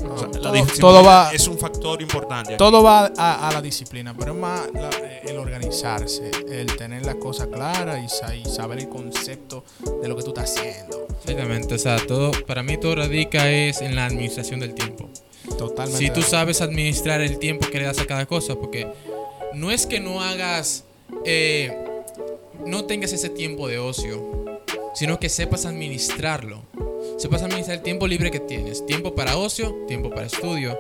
O 0.04 0.18
sea, 0.18 0.28
la 0.28 0.66
todo- 0.80 1.04
va- 1.04 1.32
es 1.34 1.48
un 1.48 1.58
factor 1.58 2.02
importante. 2.02 2.54
aquí. 2.54 2.58
Todo 2.58 2.84
va 2.84 3.12
a, 3.18 3.48
a 3.48 3.52
la 3.54 3.62
disciplina, 3.62 4.14
pero 4.18 4.34
es 4.34 4.38
más 4.38 4.62
la- 4.74 4.90
el 5.24 5.38
organizarse, 5.38 6.30
el 6.50 6.76
tener 6.76 7.06
las 7.06 7.16
cosas 7.16 7.48
claras 7.48 8.00
y, 8.04 8.10
sa- 8.10 8.36
y 8.36 8.46
saber 8.46 8.80
el 8.80 8.90
concepto 8.90 9.64
de 10.02 10.08
lo 10.08 10.16
que 10.16 10.24
tú 10.24 10.30
estás 10.30 10.52
haciendo. 10.58 11.08
Exactamente, 11.24 11.76
o 11.76 11.78
sea, 11.80 11.98
todo, 12.06 12.32
para 12.46 12.62
mí 12.64 12.78
todo 12.78 12.96
radica 12.96 13.50
es 13.50 13.82
en 13.82 13.96
la 13.96 14.06
administración 14.06 14.60
del 14.60 14.74
tiempo. 14.74 15.10
Totalmente. 15.58 16.04
Si 16.06 16.10
tú 16.12 16.22
sabes 16.22 16.62
administrar 16.62 17.22
el 17.22 17.40
tiempo 17.40 17.68
que 17.72 17.80
le 17.80 17.86
das 17.86 18.00
a 18.00 18.06
cada 18.06 18.26
cosa, 18.26 18.56
porque 18.56 18.88
no 19.54 19.72
es 19.72 19.86
que 19.88 20.00
no 20.00 20.22
hagas, 20.22 20.84
eh, 21.24 21.76
no 22.66 22.86
tengas 22.86 23.14
ese 23.14 23.30
tiempo 23.30 23.68
de 23.68 23.80
ocio, 23.80 24.60
sino 24.94 25.20
que 25.20 25.30
sepas 25.30 25.66
administrarlo. 25.66 26.62
Sepas 27.18 27.42
administrar 27.44 27.78
el 27.78 27.84
tiempo 27.84 28.08
libre 28.08 28.30
que 28.32 28.40
tienes. 28.40 28.86
Tiempo 28.86 29.16
para 29.16 29.38
ocio, 29.38 29.74
tiempo 29.88 30.10
para 30.10 30.26
estudio, 30.28 30.78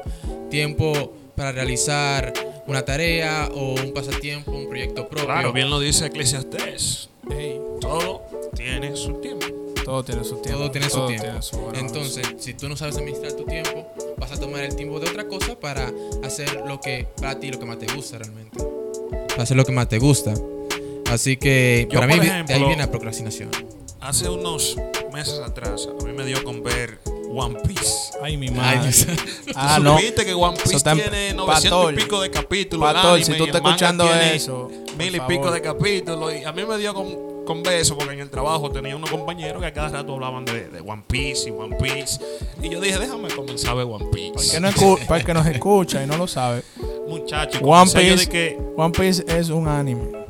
tiempo 0.50 1.14
para 1.36 1.52
realizar 1.52 2.34
una 2.68 2.84
tarea 2.84 3.50
o 3.54 3.74
un 3.76 3.94
pasatiempo, 3.94 4.52
un 4.52 4.68
proyecto 4.68 5.08
propio. 5.08 5.26
Claro, 5.26 5.54
bien 5.54 5.70
lo 5.70 5.80
dice 5.80 6.06
Eclesiastés. 6.08 7.10
Ey, 7.32 7.60
Todo 7.82 8.22
tiene 8.56 8.96
su 8.96 9.14
tiempo. 9.16 9.46
todo 9.84 10.04
tiene 10.04 10.24
su 10.24 10.36
tiempo. 10.38 10.60
Todo 10.62 10.72
tiene 10.72 10.90
su 10.90 11.06
tiempo. 11.08 11.42
su. 11.42 11.58
Entonces, 11.76 12.28
si 12.40 12.54
tú 12.54 12.68
no 12.70 12.76
sabes 12.76 12.98
administrar 12.98 13.34
tu 13.34 13.46
tiempo, 13.46 13.88
vas 14.18 14.32
a 14.32 14.40
tomar 14.40 14.64
el 14.64 14.76
tiempo 14.76 15.00
de 15.00 15.10
otra 15.10 15.28
cosa 15.28 15.58
para 15.60 15.92
hacer 16.24 16.64
lo 16.68 16.80
que 16.82 17.08
para 17.18 17.40
ti 17.40 17.50
lo 17.52 17.60
que 17.60 17.66
más 17.66 17.78
te 17.80 17.86
gusta 17.94 18.18
realmente. 18.18 18.58
Para 19.30 19.44
hacer 19.44 19.56
lo 19.58 19.64
que 19.66 19.72
más 19.72 19.88
te 19.88 20.00
gusta. 20.00 20.34
Así 21.12 21.38
que 21.38 21.88
Yo, 21.90 22.00
para 22.00 22.08
mí 22.14 22.20
de 22.20 22.32
ahí 22.32 22.44
ejemplo- 22.46 22.68
viene 22.68 22.78
la 22.84 22.90
procrastinación. 22.92 23.50
Hace 24.02 24.30
unos 24.30 24.76
meses 25.16 25.40
atrás, 25.40 25.88
a 26.00 26.04
mí 26.06 26.12
me 26.14 26.26
dio 26.26 26.44
con 26.44 26.62
ver 26.64 27.00
One 27.30 27.56
Piece. 27.68 28.12
Ay, 28.22 28.38
mi 28.38 28.50
madre. 28.50 28.90
Ah, 29.58 29.76
¿Tú 29.78 29.84
no. 29.84 29.98
supiste 29.98 30.26
que 30.26 30.34
One 30.34 30.58
Eso 30.58 30.70
Piece 30.70 30.84
tiene 30.84 31.34
900 31.34 31.46
Pastor. 31.46 31.94
y 31.94 31.96
pico 31.98 32.22
de 32.22 32.30
capítulos? 32.32 33.26
si 33.26 33.34
tú 33.38 33.46
estás 33.46 33.62
escuchando 33.64 34.06
eso, 34.14 34.70
Mil 34.98 35.16
y 35.16 35.20
pico 35.22 35.50
de 35.52 35.62
capítulos. 35.62 36.34
Y 36.34 36.44
a 36.44 36.52
mí 36.52 36.64
me 36.66 36.78
dio 36.78 36.94
con, 36.94 37.46
con 37.46 37.64
beso 37.64 37.96
porque 37.98 38.14
en 38.14 38.20
el 38.20 38.30
trabajo 38.30 38.70
tenía 38.72 38.96
unos 38.96 39.10
compañeros 39.10 39.62
que 39.62 39.68
a 39.68 39.74
cada 39.74 39.90
rato 39.90 40.14
hablaban 40.16 40.44
de, 40.46 40.68
de 40.68 40.82
One 40.82 41.04
Piece 41.08 41.48
y 41.50 41.52
One 41.52 41.78
Piece. 41.78 42.20
Y 42.62 42.70
yo 42.70 42.82
dije, 42.82 42.98
déjame 43.00 43.30
comenzar 43.30 43.72
a 43.72 43.74
ver 43.76 43.86
One 43.90 44.06
Piece. 44.12 44.32
Para 44.34 44.44
el 44.46 44.52
que, 44.52 44.60
no 44.60 44.98
el 45.16 45.26
que 45.26 45.34
nos 45.34 45.48
escucha 45.48 46.04
y 46.04 46.08
no 46.08 46.18
lo 46.18 46.28
sabe, 46.28 46.64
Muchacho, 47.08 47.60
y 47.62 47.64
One 47.64 47.92
Piece- 47.92 48.28
que 48.28 48.58
One 48.76 48.92
Piece 48.92 49.24
es 49.28 49.50
un 49.50 49.68
anime. 49.70 50.26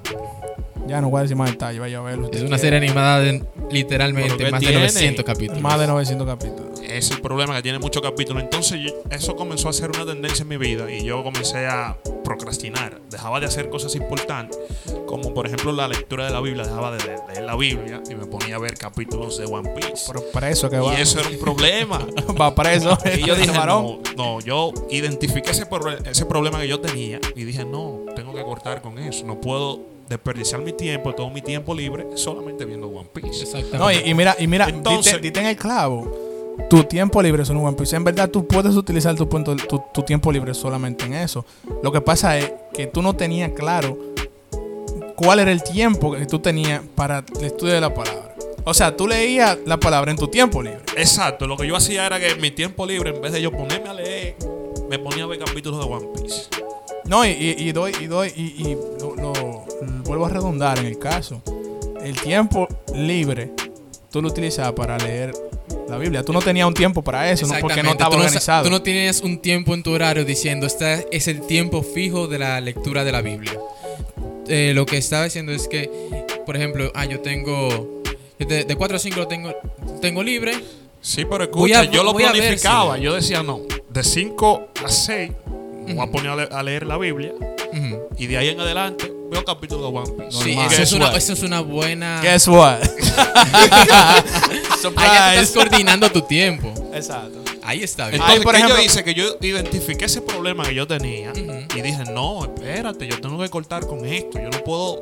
Ya 0.88 1.02
no 1.02 1.10
voy 1.10 1.20
a 1.20 1.22
decir 1.24 1.36
más 1.36 1.50
detalles, 1.50 1.80
vaya 1.82 1.98
a 1.98 2.02
verlo. 2.02 2.30
Es 2.32 2.44
una 2.44 2.60
serie 2.60 2.78
animada 2.78 3.20
de 3.20 3.44
literalmente 3.72 4.38
¿qué 4.46 4.52
más 4.52 4.60
tiene? 4.60 4.76
de 4.76 4.80
900 4.82 5.26
capítulos. 5.26 5.62
Más 5.62 5.80
de 5.80 5.88
900 5.88 6.28
capítulos. 6.28 6.80
es 6.88 7.12
el 7.12 7.20
problema 7.22 7.56
que 7.56 7.62
tiene 7.64 7.80
muchos 7.80 8.02
capítulos. 8.02 8.42
Entonces 8.44 8.80
yo- 8.82 8.94
eso 9.12 9.36
comenzó 9.36 9.70
a 9.70 9.74
ser 9.74 9.90
una 9.92 10.06
tendencia 10.06 10.44
en 10.44 10.48
mi 10.50 10.58
vida 10.58 10.90
y 10.92 11.04
yo 11.04 11.24
comencé 11.24 11.66
a 11.68 11.98
procrastinar. 12.24 13.02
Dejaba 13.10 13.40
de 13.40 13.46
hacer 13.48 13.70
cosas 13.70 13.96
importantes, 13.96 14.58
como 15.06 15.34
por 15.34 15.46
ejemplo 15.46 15.72
la 15.72 15.88
lectura 15.88 16.26
de 16.26 16.32
la 16.32 16.42
Biblia. 16.42 16.64
Dejaba 16.64 16.92
de 16.96 17.04
leer, 17.06 17.20
leer 17.28 17.44
la 17.44 17.56
Biblia 17.56 18.02
y 18.10 18.16
me 18.16 18.26
ponía 18.26 18.56
a 18.56 18.60
ver 18.60 18.76
capítulos 18.78 19.38
de 19.38 19.46
One 19.46 19.70
Piece. 19.76 20.06
Pero 20.08 20.24
para 20.32 20.50
eso 20.50 20.70
que 20.70 20.78
va. 20.80 20.98
Y 20.98 21.02
eso 21.02 21.20
era 21.20 21.30
un 21.30 21.40
problema. 21.40 22.06
va 22.40 22.54
preso. 22.56 22.98
y 23.18 23.26
yo 23.26 23.36
dije, 23.36 23.52
varón. 23.58 24.00
no, 24.16 24.38
no, 24.38 24.40
yo 24.42 24.72
identifiqué 24.90 25.52
ese, 25.52 25.66
pro- 25.66 25.98
ese 25.98 26.26
problema 26.26 26.60
que 26.62 26.68
yo 26.68 26.80
tenía 26.80 27.20
y 27.36 27.44
dije, 27.44 27.66
no, 27.66 28.02
tengo 28.16 28.34
que 28.34 28.42
cortar 28.44 28.82
con 28.82 28.98
eso. 29.00 29.26
No 29.26 29.42
puedo 29.42 29.95
desperdiciar 30.10 30.62
mi 30.62 30.72
tiempo, 30.74 31.14
todo 31.14 31.30
mi 31.30 31.42
tiempo 31.42 31.74
libre, 31.74 32.06
solamente 32.16 32.66
viendo 32.66 32.88
One 32.88 33.10
Piece. 33.14 33.42
Exactamente. 33.44 33.78
No, 33.78 33.92
y, 33.92 33.98
y 34.10 34.14
mira, 34.14 34.36
y 34.40 34.48
mira, 34.48 34.68
Entonces- 34.70 35.14
dite, 35.14 35.24
dite 35.28 35.40
en 35.42 35.46
el 35.48 35.56
clavo. 35.58 36.24
Tu 36.70 36.84
tiempo 36.86 37.22
libre 37.22 37.44
es 37.44 37.50
un 37.50 37.58
One 37.58 37.76
Piece. 37.76 37.96
En 37.96 38.04
verdad, 38.06 38.30
tú 38.30 38.48
puedes 38.48 38.76
utilizar 38.76 39.14
tu, 39.16 39.28
punto- 39.28 39.56
tu, 39.58 39.82
tu 39.94 40.04
tiempo 40.04 40.32
libre 40.32 40.54
solamente 40.54 41.06
en 41.06 41.14
eso. 41.16 41.44
Lo 41.84 41.92
que 41.92 42.00
pasa 42.02 42.38
es 42.38 42.52
que 42.74 42.88
tú 42.88 43.02
no 43.02 43.14
tenías 43.16 43.52
claro 43.52 43.98
cuál 45.16 45.40
era 45.40 45.52
el 45.52 45.64
tiempo 45.64 46.14
que 46.14 46.26
tú 46.26 46.40
tenías 46.40 46.82
para 46.96 47.24
el 47.40 47.44
estudio 47.46 47.74
de 47.74 47.82
la 47.82 47.94
palabra. 47.94 48.36
O 48.64 48.74
sea, 48.74 48.96
tú 48.96 49.08
leías 49.08 49.58
la 49.66 49.78
palabra 49.80 50.12
en 50.12 50.18
tu 50.18 50.28
tiempo 50.28 50.62
libre. 50.64 50.80
Exacto, 50.98 51.46
lo 51.46 51.56
que 51.58 51.68
yo 51.68 51.76
hacía 51.76 52.06
era 52.06 52.20
que 52.20 52.30
en 52.30 52.42
mi 52.42 52.52
tiempo 52.52 52.86
libre, 52.86 53.12
en 53.12 53.22
vez 53.22 53.32
de 53.34 53.42
yo 53.42 53.52
ponerme 53.52 53.90
a 53.90 53.94
leer, 53.94 54.36
me 54.90 54.98
ponía 54.98 55.26
a 55.26 55.28
ver 55.28 55.40
capítulos 55.40 55.80
de 55.86 55.94
One 55.94 56.08
Piece. 56.20 56.44
No, 57.06 57.24
y, 57.26 57.30
y- 57.30 57.56
y 57.60 57.72
doy, 57.74 57.92
y 58.02 58.08
doy, 58.08 58.34
y, 58.36 58.42
y 58.70 58.78
lo, 59.00 59.16
lo- 59.16 59.45
vuelvo 60.04 60.26
a 60.26 60.30
redundar 60.30 60.80
en 60.80 60.86
el 60.86 60.98
caso. 61.00 61.42
El 62.04 62.20
tiempo 62.22 62.68
libre 62.94 63.52
tú 64.12 64.22
lo 64.22 64.30
utilizabas 64.30 64.74
para 64.74 64.98
leer 64.98 65.34
la 65.90 65.98
Biblia. 65.98 66.24
Tú 66.24 66.32
no 66.34 66.42
tenías 66.42 66.68
un 66.68 66.74
tiempo 66.74 67.04
para 67.04 67.30
eso, 67.32 67.46
¿no? 67.48 67.54
porque 67.60 67.84
no 67.84 67.92
estaba 67.92 68.12
Tú 68.12 68.18
organizado. 68.18 68.64
Tú 68.66 68.70
no 68.70 68.82
tienes 68.82 69.22
un 69.22 69.40
tiempo 69.40 69.74
en 69.74 69.84
tu 69.84 69.92
horario 69.92 70.24
diciendo, 70.26 70.66
este 70.68 71.08
es 71.16 71.28
el 71.28 71.42
tiempo 71.42 71.84
fijo 71.84 72.28
de 72.28 72.40
la 72.40 72.62
lectura 72.62 73.04
de 73.04 73.12
la 73.12 73.22
Biblia. 73.22 73.60
Eh, 74.48 74.72
lo 74.76 74.86
que 74.86 74.98
estaba 74.98 75.24
diciendo 75.26 75.52
es 75.52 75.68
que, 75.68 75.90
por 76.46 76.56
ejemplo, 76.56 76.92
ah, 76.96 77.06
yo 77.06 77.20
tengo, 77.20 78.02
de, 78.40 78.64
de 78.64 78.76
4 78.76 78.96
a 78.98 79.00
5 79.00 79.16
lo 79.18 79.28
tengo, 79.28 79.52
tengo 80.02 80.24
libre. 80.24 80.54
Sí, 81.02 81.26
pero 81.26 81.44
escucha, 81.46 81.80
a- 81.82 81.84
yo 81.86 82.04
lo 82.04 82.14
ver 82.14 82.32
planificaba. 82.32 82.98
Yo 82.98 83.14
decía, 83.16 83.44
no, 83.44 83.62
de 83.90 84.04
5 84.04 84.68
a 84.84 84.90
6 84.90 85.32
me 85.88 85.94
voy 85.96 86.08
a 86.08 86.12
poner 86.12 86.30
a, 86.32 86.36
le- 86.36 86.48
a 86.52 86.64
leer 86.64 86.86
la 86.86 86.98
Biblia 86.98 87.34
y 88.18 88.28
de 88.28 88.38
ahí 88.38 88.50
en 88.50 88.60
adelante 88.60 89.12
veo 89.30 89.44
capítulos 89.46 89.92
de 89.92 89.98
One 90.00 90.12
Piece. 90.12 90.44
Sí, 90.44 90.58
eso 90.58 90.82
es, 90.82 90.94
una, 90.94 91.12
eso 91.16 91.34
es 91.34 91.44
una 91.44 91.62
buena... 91.62 92.22
Guess 92.22 92.48
what? 92.48 92.80
Ahí 94.98 95.10
ya 95.14 95.34
tú 95.36 95.40
estás 95.42 95.52
coordinando 95.52 96.12
tu 96.12 96.22
tiempo. 96.22 96.72
Exacto. 96.94 97.40
Ahí 97.64 97.82
está 97.84 98.10
bien. 98.10 98.16
Entonces, 98.22 98.38
Ay, 98.38 98.44
por 98.44 98.54
¿qué 98.54 98.60
ejemplo- 98.60 98.78
yo 98.78 98.84
hice? 98.86 99.04
Que 99.04 99.14
yo 99.16 99.38
identifiqué 99.42 100.06
ese 100.06 100.22
problema 100.22 100.64
que 100.66 100.76
yo 100.76 100.86
tenía 100.88 101.34
y 101.36 101.82
dije, 101.82 102.04
no, 102.12 102.44
espérate, 102.46 103.08
yo 103.08 103.20
tengo 103.20 103.40
que 103.40 103.50
cortar 103.50 103.88
con 103.88 104.06
esto. 104.06 104.40
Yo 104.40 104.50
no 104.50 104.64
puedo 104.64 105.02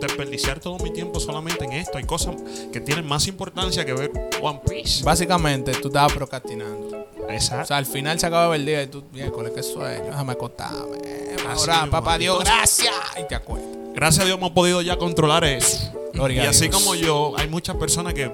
desperdiciar 0.00 0.60
todo 0.60 0.78
mi 0.78 0.92
tiempo 0.92 1.20
solamente 1.20 1.64
en 1.64 1.72
esto. 1.72 1.96
Hay 1.98 2.04
cosas 2.04 2.36
que 2.72 2.80
tienen 2.80 3.06
más 3.06 3.26
importancia 3.26 3.84
que 3.84 3.92
ver 3.94 4.10
One 4.42 4.60
Piece. 4.68 5.02
Básicamente, 5.02 5.72
tú 5.72 5.88
estabas 5.88 6.12
procrastinando. 6.12 7.06
O 7.26 7.30
Exacto. 7.32 7.66
sea, 7.68 7.76
al 7.78 7.86
final 7.86 8.18
se 8.20 8.26
acababa 8.26 8.56
el 8.56 8.66
día 8.66 8.82
y 8.82 8.86
tú, 8.88 9.04
miércoles, 9.12 9.52
qué 9.54 9.62
sueño, 9.62 10.04
déjame 10.04 10.32
acostarme. 10.32 10.98
Ahora, 11.46 11.86
papá 11.90 12.18
Dios, 12.18 12.44
gracias. 12.44 12.94
Y 13.20 13.26
te 13.28 13.34
acuerdas. 13.34 13.68
Gracias 13.94 14.22
a 14.22 14.26
Dios 14.26 14.38
hemos 14.38 14.52
podido 14.52 14.82
ya 14.82 14.96
controlar 14.96 15.44
eso. 15.44 15.92
Gloria 16.12 16.44
Y 16.44 16.46
así 16.46 16.68
como 16.68 16.94
yo, 16.94 17.34
hay 17.36 17.48
muchas 17.48 17.76
personas 17.76 18.14
que 18.14 18.30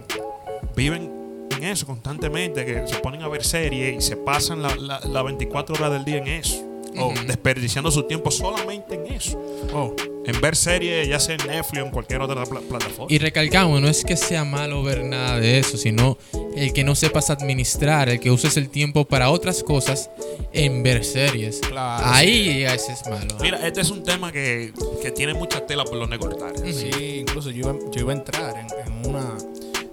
viven 0.74 1.46
en 1.50 1.64
eso 1.64 1.86
constantemente, 1.86 2.64
que 2.64 2.86
se 2.86 2.96
ponen 2.96 3.22
a 3.22 3.28
ver 3.28 3.44
series 3.44 3.96
y 3.96 4.00
se 4.00 4.16
pasan 4.16 4.62
las 4.62 4.76
la, 4.78 5.00
la 5.00 5.22
24 5.22 5.74
horas 5.74 5.92
del 5.92 6.04
día 6.04 6.18
en 6.18 6.26
eso. 6.26 6.62
O 6.98 7.12
desperdiciando 7.26 7.90
su 7.90 8.04
tiempo 8.04 8.30
solamente 8.30 8.94
en 8.94 9.12
eso. 9.12 9.38
Oh, 9.74 9.94
en 10.26 10.40
ver 10.40 10.56
series, 10.56 11.08
ya 11.08 11.20
sea 11.20 11.36
en 11.36 11.46
Netflix 11.46 11.82
o 11.82 11.86
en 11.86 11.90
cualquier 11.92 12.20
otra 12.20 12.44
pla- 12.44 12.60
plataforma. 12.60 13.06
Y 13.08 13.18
recalcamos, 13.18 13.80
no 13.80 13.88
es 13.88 14.04
que 14.04 14.16
sea 14.16 14.44
malo 14.44 14.82
ver 14.82 15.04
nada 15.04 15.38
de 15.38 15.58
eso, 15.58 15.76
sino 15.76 16.18
el 16.56 16.72
que 16.72 16.84
no 16.84 16.94
sepas 16.94 17.30
administrar, 17.30 18.08
el 18.08 18.18
que 18.20 18.30
uses 18.30 18.56
el 18.56 18.68
tiempo 18.68 19.04
para 19.04 19.30
otras 19.30 19.62
cosas 19.62 20.10
en 20.52 20.82
ver 20.82 21.04
series. 21.04 21.60
Claro. 21.60 22.04
Ahí 22.06 22.64
ese 22.64 22.92
es 22.92 23.06
malo. 23.08 23.36
Mira, 23.40 23.66
este 23.66 23.80
es 23.82 23.90
un 23.90 24.02
tema 24.02 24.32
que, 24.32 24.72
que 25.02 25.10
tiene 25.10 25.34
mucha 25.34 25.66
tela 25.66 25.84
por 25.84 25.98
donde 25.98 26.18
cortar. 26.18 26.52
Sí, 26.58 27.18
incluso 27.20 27.50
yo 27.50 27.58
iba, 27.70 27.74
yo 27.92 28.00
iba 28.00 28.12
a 28.12 28.16
entrar 28.16 28.54
en, 28.58 28.66
en 28.92 29.08
una. 29.08 29.36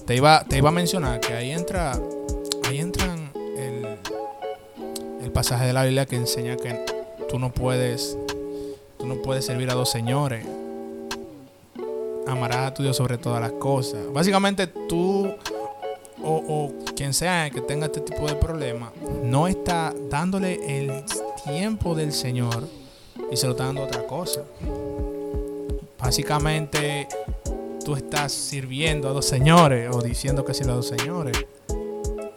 Te 0.07 0.15
iba, 0.15 0.43
te 0.47 0.57
iba 0.57 0.69
a 0.69 0.71
mencionar 0.71 1.19
que 1.19 1.33
ahí 1.33 1.51
entra. 1.51 1.99
Ahí 2.67 2.79
entran 2.79 3.31
el, 3.57 3.85
el 5.23 5.31
pasaje 5.31 5.65
de 5.65 5.73
la 5.73 5.83
Biblia 5.83 6.05
que 6.05 6.15
enseña 6.15 6.55
que 6.57 6.79
tú 7.29 7.37
no 7.39 7.51
puedes. 7.53 8.17
Tú 9.03 9.09
no 9.09 9.15
puedes 9.15 9.43
servir 9.43 9.69
a 9.69 9.73
dos 9.73 9.89
señores. 9.89 10.45
Amarás 12.25 12.67
a 12.67 12.73
tu 12.73 12.83
Dios 12.83 12.95
sobre 12.95 13.17
todas 13.17 13.41
las 13.41 13.51
cosas. 13.51 13.99
Básicamente 14.13 14.65
tú 14.65 15.29
o, 16.23 16.71
quien 16.95 17.13
sea 17.13 17.49
que 17.49 17.59
tenga 17.59 17.87
este 17.87 17.99
tipo 17.99 18.25
de 18.27 18.35
problema 18.35 18.93
no 19.21 19.49
está 19.49 19.93
dándole 20.09 20.57
el 20.79 21.03
tiempo 21.43 21.95
del 21.95 22.13
Señor 22.13 22.65
y 23.29 23.35
se 23.35 23.45
lo 23.45 23.51
está 23.51 23.65
dando 23.65 23.83
otra 23.83 24.07
cosa. 24.07 24.43
Básicamente, 25.99 27.09
tú 27.83 27.97
estás 27.97 28.31
sirviendo 28.31 29.09
a 29.09 29.11
dos 29.11 29.25
señores 29.25 29.93
o 29.93 30.01
diciendo 30.01 30.45
que 30.45 30.53
sirve 30.53 30.71
a 30.71 30.75
dos 30.75 30.87
señores. 30.87 31.45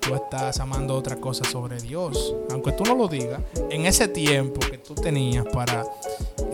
Tú 0.01 0.17
estás 0.17 0.59
amando 0.59 0.97
otra 0.97 1.15
cosa 1.15 1.45
sobre 1.45 1.79
Dios. 1.79 2.35
Aunque 2.51 2.73
tú 2.73 2.83
no 2.83 2.97
lo 2.97 3.07
digas, 3.07 3.41
en 3.71 3.87
ese 3.87 4.09
tiempo 4.09 4.59
que 4.69 4.79
tú 4.79 4.97
tenías 4.97 5.45
para 5.53 5.85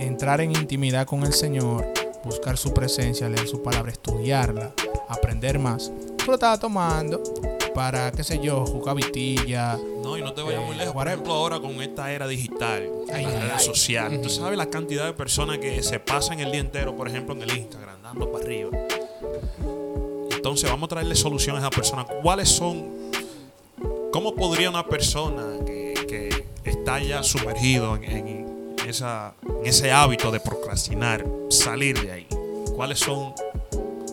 entrar 0.07 0.41
en 0.41 0.51
intimidad 0.53 1.07
con 1.07 1.23
el 1.25 1.33
Señor, 1.33 1.87
buscar 2.25 2.57
su 2.57 2.73
presencia, 2.73 3.29
leer 3.29 3.47
su 3.49 3.63
palabra, 3.63 3.91
estudiarla, 3.93 4.73
aprender 5.09 5.59
más, 5.59 5.91
tú 6.19 6.27
lo 6.29 6.35
estabas 6.35 6.61
tomando 6.61 7.23
para, 7.75 8.13
qué 8.13 8.23
sé 8.23 8.39
yo, 8.39 8.67
jugar 8.67 8.97
vitilla. 8.97 9.79
No, 10.03 10.19
y 10.19 10.21
no 10.23 10.33
te 10.35 10.43
vayas 10.43 10.61
Eh, 10.63 10.67
muy 10.67 10.77
lejos. 10.77 10.93
Por 10.93 11.09
ejemplo, 11.09 11.33
ahora 11.33 11.59
con 11.59 11.81
esta 11.83 12.13
era 12.13 12.27
digital, 12.27 12.89
Ay, 13.13 13.25
las 13.25 13.33
ay, 13.35 13.41
redes 13.41 13.55
ay. 13.59 13.65
sociales, 13.65 14.21
tú 14.23 14.29
sabes 14.29 14.59
la 14.59 14.67
cantidad 14.67 15.07
de 15.07 15.15
personas 15.15 15.59
que 15.59 15.83
se 15.83 15.99
pasan 15.99 16.41
el 16.41 16.53
día 16.53 16.61
entero, 16.61 16.95
por 16.97 17.09
ejemplo, 17.09 17.35
en 17.35 17.43
el 17.43 17.57
Instagram, 17.57 18.03
dando 18.03 18.31
para 18.31 18.45
arriba. 18.45 18.71
Entonces, 20.31 20.69
vamos 20.69 20.87
a 20.87 20.89
traerle 20.91 21.15
soluciones 21.15 21.63
a 21.63 21.71
personas. 21.71 22.07
¿Cuáles 22.23 22.49
son? 22.49 22.91
¿Cómo 24.13 24.35
podría 24.35 24.69
una 24.69 24.87
persona 24.87 25.65
que, 25.65 25.95
que 26.09 26.45
está 26.71 26.99
ya 27.03 27.23
sumergido 27.23 27.97
en, 27.97 28.03
en 28.29 28.52
esa, 28.93 29.35
en 29.61 29.67
ese 29.67 29.91
hábito 29.91 30.31
de 30.31 30.41
procrastinar 30.41 31.25
salir 31.51 32.01
de 32.01 32.13
ahí? 32.13 32.27
¿Cuáles 32.77 33.01
son 33.01 33.35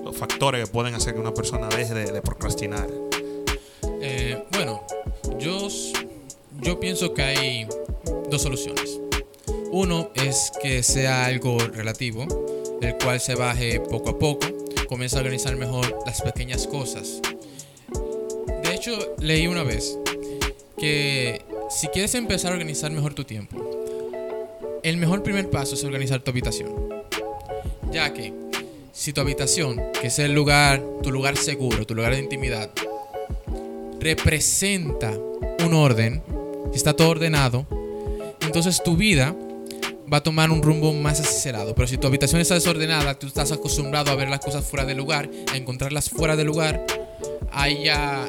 los 0.04 0.18
factores 0.18 0.66
que 0.66 0.72
pueden 0.72 0.96
hacer 0.96 1.14
que 1.14 1.20
una 1.20 1.34
persona 1.34 1.70
deje 1.70 1.94
de, 1.94 2.12
de 2.12 2.22
procrastinar? 2.22 2.90
Eh, 4.02 4.44
bueno, 4.52 4.84
yo, 5.38 5.68
yo 6.62 6.80
pienso 6.80 7.14
que 7.14 7.22
hay 7.22 7.68
dos 8.30 8.42
soluciones. 8.42 9.00
Uno 9.72 10.10
es 10.16 10.52
que 10.62 10.82
sea 10.82 11.26
algo 11.26 11.60
relativo, 11.60 12.26
el 12.82 12.96
cual 12.98 13.20
se 13.20 13.36
baje 13.36 13.80
poco 13.80 14.10
a 14.10 14.20
poco, 14.20 14.48
comienza 14.88 15.18
a 15.18 15.20
organizar 15.20 15.56
mejor 15.56 16.00
las 16.06 16.22
pequeñas 16.22 16.66
cosas. 16.66 17.22
De 18.64 18.74
hecho, 18.74 19.16
leí 19.20 19.48
una 19.48 19.64
vez 19.64 19.98
que 20.78 21.42
si 21.70 21.88
quieres 21.90 22.16
empezar 22.16 22.52
a 22.52 22.56
organizar 22.56 22.90
mejor 22.92 23.14
tu 23.14 23.26
tiempo, 23.26 23.59
el 24.84 24.98
mejor 24.98 25.24
primer 25.24 25.50
paso 25.50 25.76
es 25.76 25.84
organizar 25.84 26.22
tu 26.22 26.32
habitación. 26.32 26.70
Ya 27.92 28.14
que 28.14 28.34
si 28.92 29.14
tu 29.14 29.22
habitación, 29.22 29.82
que 30.00 30.08
es 30.08 30.20
el 30.20 30.34
lugar, 30.34 30.84
tu 31.02 31.12
lugar 31.12 31.38
seguro, 31.38 31.86
tu 31.86 31.96
lugar 31.96 32.14
de 32.14 32.20
intimidad, 32.20 32.70
representa 34.00 35.12
un 35.65 35.74
orden, 35.74 36.22
está 36.74 36.94
todo 36.94 37.10
ordenado, 37.10 37.65
entonces 38.42 38.82
tu 38.84 38.96
vida 38.96 39.36
va 40.12 40.18
a 40.18 40.24
tomar 40.24 40.50
un 40.52 40.62
rumbo 40.62 40.94
más 40.94 41.20
acelerado. 41.20 41.76
Pero 41.76 41.88
si 41.88 41.98
tu 41.98 42.08
habitación 42.08 42.42
está 42.42 42.56
desordenada, 42.56 43.18
tú 43.18 43.28
estás 43.28 43.52
acostumbrado 43.52 44.12
a 44.12 44.15
ver 44.15 44.30
las 44.30 44.39
cosas 44.39 44.65
fuera 44.65 44.86
de 44.86 44.96
lugar, 44.96 45.30
a 45.52 45.58
encontrarlas 45.58 46.10
fuera 46.10 46.36
de 46.36 46.44
lugar, 46.44 46.86
ahí 47.52 47.86
ya... 47.86 48.26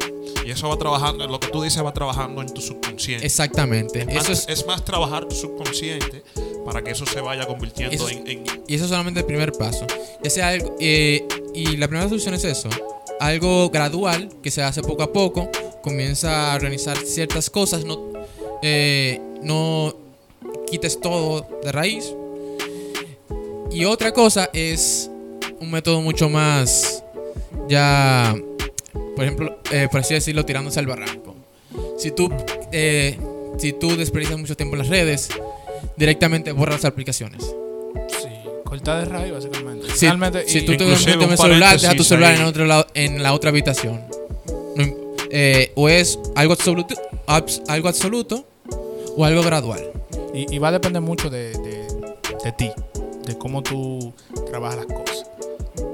Y 0.46 0.50
eso 0.50 0.68
va 0.68 0.76
trabajando, 0.78 1.26
lo 1.26 1.38
que 1.40 1.48
tú 1.48 1.62
dices 1.62 1.84
va 1.84 1.92
trabajando 1.92 2.40
en 2.42 2.52
tu 2.52 2.60
subconsciente. 2.60 3.24
Exactamente. 3.26 4.00
Es 4.00 4.06
más, 4.06 4.16
Eso 4.28 4.32
es, 4.32 4.46
es 4.48 4.66
más 4.66 4.84
trabajar 4.84 5.26
tu 5.26 5.34
subconsciente 5.34 6.22
para 6.64 6.82
que 6.82 6.90
eso 6.92 7.04
se 7.06 7.20
vaya 7.20 7.46
convirtiendo 7.46 7.94
Eso- 7.94 8.08
en, 8.08 8.26
en- 8.26 8.44
y 8.66 8.74
eso 8.74 8.84
es 8.84 8.90
solamente 8.90 9.20
el 9.20 9.26
primer 9.26 9.52
paso. 9.52 9.86
Ya 10.22 10.30
sea 10.30 10.48
algo, 10.48 10.76
eh, 10.80 11.26
y 11.54 11.76
la 11.76 11.88
primera 11.88 12.08
solución 12.08 12.34
es 12.34 12.44
eso. 12.44 12.68
Algo 13.20 13.68
gradual 13.70 14.28
que 14.42 14.50
se 14.50 14.62
hace 14.62 14.82
poco 14.82 15.02
a 15.02 15.12
poco. 15.12 15.50
Comienza 15.82 16.52
a 16.52 16.56
organizar 16.56 16.96
ciertas 16.98 17.50
cosas. 17.50 17.84
No, 17.84 17.98
eh, 18.62 19.20
no 19.42 19.94
quites 20.70 21.00
todo 21.00 21.46
de 21.62 21.72
raíz. 21.72 22.14
Y 23.70 23.84
otra 23.84 24.12
cosa 24.12 24.50
es 24.52 25.10
un 25.60 25.70
método 25.70 26.00
mucho 26.00 26.28
más 26.28 27.04
ya, 27.68 28.34
por 29.20 29.24
ejemplo, 29.26 29.58
eh, 29.70 29.86
por 29.90 30.00
así 30.00 30.14
decirlo, 30.14 30.46
tirándose 30.46 30.80
al 30.80 30.86
barranco. 30.86 31.36
Si 31.98 32.10
tú, 32.10 32.32
eh, 32.72 33.18
si 33.58 33.74
tú 33.74 33.94
desperdicias 33.94 34.38
mucho 34.38 34.56
tiempo 34.56 34.76
en 34.76 34.78
las 34.78 34.88
redes, 34.88 35.28
directamente 35.98 36.52
borra 36.52 36.72
las 36.72 36.86
aplicaciones. 36.86 37.44
Sí, 38.08 38.28
cortar 38.64 39.00
de 39.04 39.12
raíz, 39.12 39.30
básicamente. 39.30 39.88
Si, 40.46 40.62
tú 40.62 40.74
te 40.74 40.84
duermes 40.84 41.06
en 41.06 41.20
el 41.20 41.36
celular, 41.36 41.78
deja 41.78 41.94
tu 41.94 42.02
celular 42.02 42.32
ahí. 42.32 42.40
en, 42.40 42.46
otro 42.46 42.64
lado, 42.64 42.86
en 42.94 43.22
la 43.22 43.34
otra 43.34 43.50
habitación. 43.50 44.00
Eh, 45.30 45.70
o 45.74 45.90
es 45.90 46.18
algo 46.34 46.54
absoluto, 46.54 46.94
abs- 47.26 47.62
algo 47.68 47.88
absoluto 47.88 48.46
o 49.18 49.24
algo 49.26 49.42
gradual. 49.42 49.92
Y, 50.32 50.54
y 50.54 50.58
va 50.58 50.68
a 50.68 50.72
depender 50.72 51.02
mucho 51.02 51.28
de, 51.28 51.50
de- 51.52 51.86
de 52.42 52.52
ti, 52.56 52.70
de 53.26 53.36
cómo 53.36 53.62
tú 53.62 54.14
trabajas 54.48 54.78
las 54.78 54.86
cosas. 54.86 55.29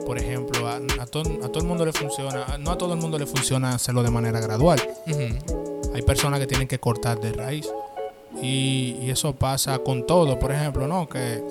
Por 0.07 0.19
ejemplo, 0.19 0.69
a, 0.69 0.77
a 0.77 1.07
todo, 1.07 1.45
a 1.45 1.49
todo 1.49 1.59
el 1.61 1.67
mundo 1.69 1.85
le 1.85 1.93
funciona, 1.93 2.57
no 2.59 2.71
a 2.71 2.79
todo 2.79 2.95
el 2.95 3.01
mundo 3.01 3.19
le 3.19 3.27
funciona 3.27 3.75
hacerlo 3.75 4.03
de 4.05 4.11
manera 4.11 4.39
gradual. 4.41 4.81
Hay 5.95 6.03
personas 6.03 6.39
que 6.41 6.47
tienen 6.47 6.69
que 6.69 6.79
cortar 6.79 7.21
de 7.21 7.33
raíz. 7.33 7.69
Y, 8.41 8.99
y 9.03 9.11
eso 9.11 9.35
pasa 9.35 9.79
con 9.81 10.07
todo. 10.07 10.39
Por 10.39 10.53
ejemplo, 10.53 10.87
no, 10.87 11.09
que 11.09 11.43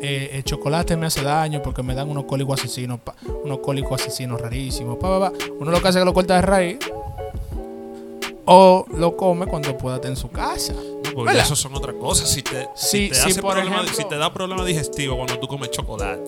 eh, 0.00 0.30
el 0.34 0.44
chocolate 0.44 0.96
me 0.96 1.06
hace 1.06 1.22
daño 1.22 1.62
porque 1.62 1.82
me 1.82 1.94
dan 1.94 2.08
unos 2.10 2.24
cólicos 2.26 2.60
asesinos, 2.60 3.00
pa- 3.00 3.16
unos 3.44 3.58
cólicos 3.60 4.00
asesinos 4.00 4.40
rarísimos. 4.40 4.96
Pa, 4.98 5.18
pa. 5.18 5.32
Uno 5.58 5.70
lo 5.70 5.80
que 5.82 5.88
hace 5.88 5.98
es 5.98 6.02
que 6.02 6.06
lo 6.06 6.12
corta 6.14 6.34
de 6.36 6.42
raíz. 6.42 6.78
O 8.44 8.86
lo 8.96 9.16
come 9.16 9.46
cuando 9.46 9.76
pueda 9.76 9.96
estar 9.96 10.10
en 10.10 10.16
su 10.16 10.30
casa. 10.30 10.74
Porque 11.14 11.32
¿Verdad? 11.32 11.44
eso 11.44 11.56
son 11.56 11.74
otras 11.74 11.96
cosas. 11.96 12.30
Si 12.30 12.42
te, 12.42 12.68
si 12.74 13.08
te 13.08 13.14
sí, 13.14 13.28
hace 13.30 13.42
por 13.42 13.52
problema, 13.54 13.76
ejemplo- 13.82 13.94
si 13.94 14.04
te 14.08 14.16
da 14.16 14.32
problema 14.32 14.64
digestivo 14.64 15.16
cuando 15.16 15.38
tú 15.38 15.46
comes 15.48 15.70
chocolate, 15.70 16.22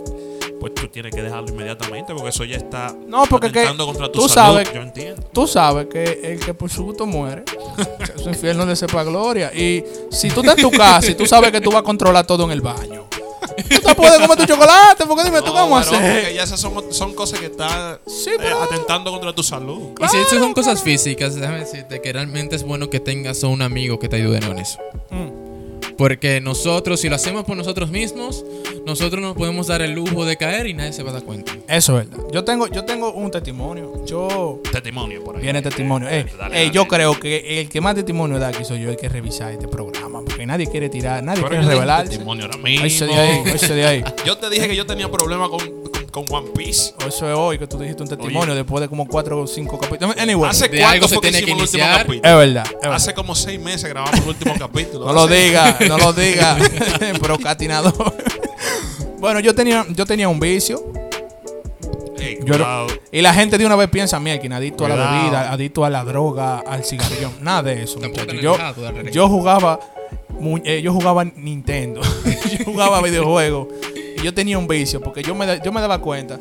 pues 0.61 0.75
tú 0.75 0.87
tienes 0.89 1.13
que 1.15 1.23
dejarlo 1.23 1.49
inmediatamente 1.49 2.13
porque 2.15 2.29
eso 2.29 2.45
ya 2.45 2.57
está 2.59 2.95
No, 3.09 3.25
porque 3.27 3.51
que 3.51 3.61
atentando 3.61 3.87
contra 3.87 4.13
tu 4.13 4.21
tú 4.21 4.29
salud. 4.29 4.57
sabes- 4.59 4.73
Yo 4.75 4.83
entiendo. 4.83 5.23
Tú 5.33 5.47
sabes 5.47 5.87
que 5.87 6.21
el 6.23 6.39
que 6.41 6.55
por 6.55 6.71
su 6.71 6.85
gusto 6.85 7.07
muere, 7.07 7.45
su 8.23 8.29
infierno 8.29 8.65
le 8.67 8.77
sepa 8.77 9.03
gloria. 9.03 9.53
Y 9.55 9.83
si 10.11 10.31
tú 10.31 10.41
estás 10.41 10.57
en 10.59 10.63
tu 10.63 10.71
casa 10.71 11.11
y 11.11 11.15
tú 11.15 11.27
sabes 11.27 11.51
que 11.51 11.61
tú 11.61 11.71
vas 11.71 11.81
a 11.81 11.85
controlar 11.85 12.27
todo 12.27 12.45
en 12.45 12.51
el 12.53 12.61
baño, 12.61 13.07
tú 13.11 13.81
te 13.81 13.95
puedes 13.95 14.19
comer 14.21 14.37
tu 14.39 14.45
chocolate, 14.47 15.07
porque 15.07 15.25
dime, 15.25 15.41
¿tú 15.43 15.53
No, 15.53 15.59
a 15.59 15.65
pero 15.65 15.77
hacer? 15.77 16.21
porque 16.23 16.35
ya 16.35 16.43
esas 16.45 16.61
son, 16.61 16.93
son 16.93 17.15
cosas 17.15 17.41
que 17.41 17.47
están 17.47 17.99
Sí, 18.07 18.31
eh, 18.31 18.53
atentando 18.63 19.11
contra 19.11 19.33
tu 19.33 19.43
salud. 19.43 19.91
Y 19.99 20.09
si 20.09 20.17
estas 20.19 20.29
son 20.39 20.39
Claro, 20.39 20.55
cosas 20.55 20.83
físicas, 20.83 21.35
déjame 21.35 21.61
decirte 21.61 22.01
que 22.01 22.13
realmente 22.13 22.57
es 22.57 22.63
bueno 22.65 22.91
que 22.91 23.01
tengas 23.01 23.43
a 23.43 23.47
un 23.49 23.63
amigo 23.63 23.99
que 23.99 24.09
te 24.09 24.17
ayude 24.17 24.41
con 24.41 24.59
eso. 24.59 24.79
Mm. 25.11 25.40
Porque 26.01 26.41
nosotros, 26.41 26.99
si 26.99 27.11
lo 27.11 27.17
hacemos 27.17 27.45
por 27.45 27.59
nosotros 27.59 27.91
mismos, 27.91 28.43
nosotros 28.87 29.21
nos 29.21 29.37
podemos 29.37 29.67
dar 29.67 29.83
el 29.83 29.93
lujo 29.93 30.25
de 30.25 30.39
caer 30.39 30.67
y 30.67 30.73
nadie 30.73 30.95
se 30.95 31.03
va 31.03 31.11
a 31.11 31.13
dar 31.13 31.25
cuenta. 31.25 31.53
Eso 31.69 32.01
es 32.01 32.09
verdad. 32.09 32.25
Yo 32.33 32.43
tengo, 32.43 32.69
yo 32.69 32.87
tengo 32.87 33.13
un 33.13 33.31
testimonio. 33.31 34.03
Yo. 34.07 34.63
Testimonio 34.73 35.23
por 35.23 35.37
ahí. 35.37 35.43
Viene 35.43 35.61
testimonio. 35.61 36.09
Eh, 36.09 36.25
Dale, 36.39 36.55
eh, 36.57 36.59
dale. 36.65 36.71
yo 36.71 36.89
creo 36.89 37.21
que 37.21 37.61
el 37.61 37.69
que 37.69 37.83
más 37.83 37.97
testimonio 37.97 38.39
da 38.39 38.49
aquí 38.49 38.65
soy 38.65 38.81
yo. 38.81 38.89
Hay 38.89 38.97
que 38.97 39.11
revisar 39.11 39.53
este 39.53 39.69
programa. 39.69 40.23
Porque 40.25 40.47
nadie 40.47 40.69
quiere 40.69 40.89
tirar, 40.89 41.23
nadie 41.23 41.43
Pero 41.43 41.51
quiere 41.51 41.67
revelarse. 41.67 42.09
Testimonio 42.09 42.47
ahora 42.47 42.57
mismo. 42.57 43.07
De 43.07 43.15
ahí, 43.15 43.43
oíse 43.53 43.75
de 43.75 43.85
ahí. 43.85 44.05
Yo 44.25 44.39
te 44.39 44.49
dije 44.49 44.69
que 44.69 44.77
yo 44.77 44.87
tenía 44.87 45.11
problemas 45.11 45.51
con, 45.51 45.61
con, 46.11 46.25
One 46.31 46.49
Piece. 46.57 46.95
Eso 47.07 47.31
es 47.31 47.37
hoy 47.37 47.59
que 47.59 47.67
tú 47.67 47.79
dijiste 47.79 48.03
un 48.03 48.09
testimonio 48.09 48.55
después 48.55 48.81
de 48.83 48.89
como 48.89 49.07
cuatro 49.07 49.41
o 49.43 49.47
cinco 49.47 49.79
capítulos. 49.79 50.17
Anyway, 50.19 50.51
¿Hace 50.51 50.69
cuánto 50.69 50.87
algo 50.89 51.09
se 51.09 51.15
fue 51.15 51.23
que 51.23 51.31
tiene 51.31 51.45
que 51.47 51.53
hicimos 51.53 51.75
el 51.75 51.81
último 51.81 51.97
capítulo? 51.99 52.29
es 52.31 52.37
verdad. 52.37 52.65
es 52.67 52.73
verdad. 52.81 52.95
Hace 52.97 53.15
como 53.15 53.35
seis 53.35 53.61
meses 53.61 53.89
grabamos 53.89 54.21
el 54.21 54.29
último 54.29 54.55
capítulo. 54.59 55.07
No 55.07 55.13
lo 55.13 55.27
diga, 55.27 55.77
no 55.89 55.99
lo 55.99 56.13
diga. 56.15 56.57
Procrastinador. 57.21 58.15
bueno, 59.19 59.41
yo 59.41 59.55
tenía, 59.55 59.87
yo 59.91 60.05
tenía 60.07 60.29
un 60.29 60.41
vicio. 60.41 60.83
Ey, 62.19 62.39
Yo 62.45 62.55
era- 62.55 62.65
cuidado. 62.65 62.87
y 63.13 63.23
la 63.23 63.33
gente 63.33 63.57
de 63.57 63.65
una 63.67 63.77
vez 63.77 63.89
piensa, 63.89 64.21
mira, 64.21 64.39
que 64.39 64.47
adicto 64.53 64.85
a 64.85 64.89
la 64.91 64.95
Cuidado. 64.95 65.17
bebida, 65.23 65.53
adicto 65.53 65.85
a 65.85 65.91
la 65.91 66.05
droga, 66.05 66.59
al 66.59 66.85
cigarrillo. 66.85 67.31
Nada 67.41 67.63
de 67.63 67.83
eso, 67.85 67.99
Yo, 68.43 68.57
yo 69.11 69.29
jugaba 69.29 69.81
eh, 70.65 70.81
yo 70.83 70.93
jugaba 70.93 71.25
Nintendo. 71.25 72.01
yo 72.59 72.65
jugaba 72.65 73.01
videojuegos. 73.03 73.69
Que 74.21 74.27
yo 74.27 74.35
tenía 74.35 74.59
un 74.59 74.69
vicio, 74.69 75.01
porque 75.01 75.23
yo 75.23 75.35
me, 75.35 75.61
yo 75.65 75.73
me 75.73 75.81
daba 75.81 75.99
cuenta. 75.99 76.39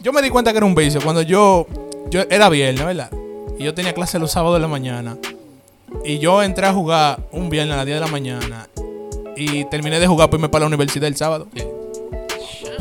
Yo 0.00 0.12
me 0.12 0.20
di 0.22 0.28
cuenta 0.30 0.50
que 0.52 0.58
era 0.58 0.66
un 0.66 0.74
vicio 0.74 1.00
cuando 1.02 1.22
yo, 1.22 1.66
yo 2.10 2.22
era 2.28 2.48
viernes, 2.48 2.84
¿verdad? 2.84 3.10
Y 3.58 3.64
yo 3.64 3.72
tenía 3.74 3.92
clase 3.94 4.18
los 4.18 4.30
sábados 4.32 4.56
de 4.56 4.60
la 4.60 4.68
mañana. 4.68 5.16
Y 6.04 6.18
yo 6.18 6.42
entré 6.42 6.66
a 6.66 6.72
jugar 6.72 7.20
un 7.32 7.48
viernes 7.48 7.74
a 7.74 7.76
las 7.78 7.86
10 7.86 7.96
de 8.00 8.04
la 8.04 8.10
mañana. 8.10 8.68
Y 9.36 9.64
terminé 9.66 9.98
de 10.00 10.06
jugar, 10.06 10.28
pues 10.28 10.40
me 10.42 10.48
para 10.48 10.60
la 10.64 10.66
universidad 10.66 11.06
el 11.08 11.16
sábado. 11.16 11.46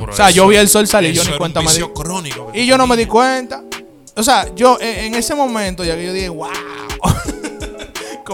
O 0.10 0.12
sea, 0.16 0.30
eso- 0.30 0.36
yo 0.38 0.48
vi 0.48 0.58
el 0.58 0.68
sol 0.68 0.88
salir, 0.88 1.14
yo 1.14 1.22
eso 1.22 1.32
ni 1.32 1.38
cuenta 1.38 1.60
un 1.62 1.66
me 1.68 1.74
di. 1.74 1.80
crónico 1.94 2.52
Y 2.54 2.66
yo 2.66 2.78
no 2.78 2.88
me 2.88 2.98
di 2.98 3.06
cuenta. 3.06 3.64
O 4.16 4.24
sea, 4.24 4.54
yo 4.56 4.78
en, 4.82 5.06
en 5.06 5.16
ese 5.16 5.34
momento 5.36 5.84
ya 5.84 5.96
que 5.96 6.06
yo 6.06 6.14
dije, 6.14 6.30
wow. 6.30 6.50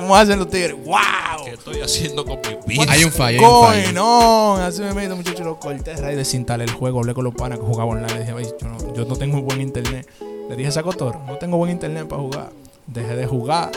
¿Cómo 0.01 0.15
hacen 0.15 0.39
los 0.39 0.49
tigres? 0.49 0.75
¿Qué 0.75 0.81
Wow. 0.89 1.47
estoy 1.53 1.81
haciendo 1.81 2.25
con 2.25 2.39
mi 2.67 2.75
vida? 2.75 2.91
Hay 2.91 3.03
un 3.03 3.11
fallo, 3.11 3.41
on. 3.41 4.61
Así 4.61 4.81
me 4.81 4.93
meto, 4.93 5.15
muchachos. 5.15 5.45
Lo 5.45 5.59
corté, 5.59 5.95
raíz 5.95 6.15
desinstalé 6.17 6.63
el 6.63 6.71
juego. 6.71 6.99
Hablé 6.99 7.13
con 7.13 7.23
los 7.25 7.35
panas 7.35 7.59
que 7.59 7.65
jugaban 7.65 7.97
online. 7.97 8.13
Le 8.13 8.19
dije, 8.21 8.33
"Oye, 8.33 8.53
yo 8.61 8.67
no, 8.67 8.93
yo 8.95 9.05
no 9.05 9.15
tengo 9.17 9.41
buen 9.41 9.59
internet. 9.61 10.07
Le 10.49 10.55
dije, 10.55 10.71
saco 10.71 10.93
toro. 10.93 11.21
No 11.27 11.37
tengo 11.37 11.57
buen 11.57 11.69
internet 11.71 12.07
para 12.07 12.21
jugar. 12.21 12.49
Dejé 12.87 13.15
de 13.15 13.27
jugar. 13.27 13.71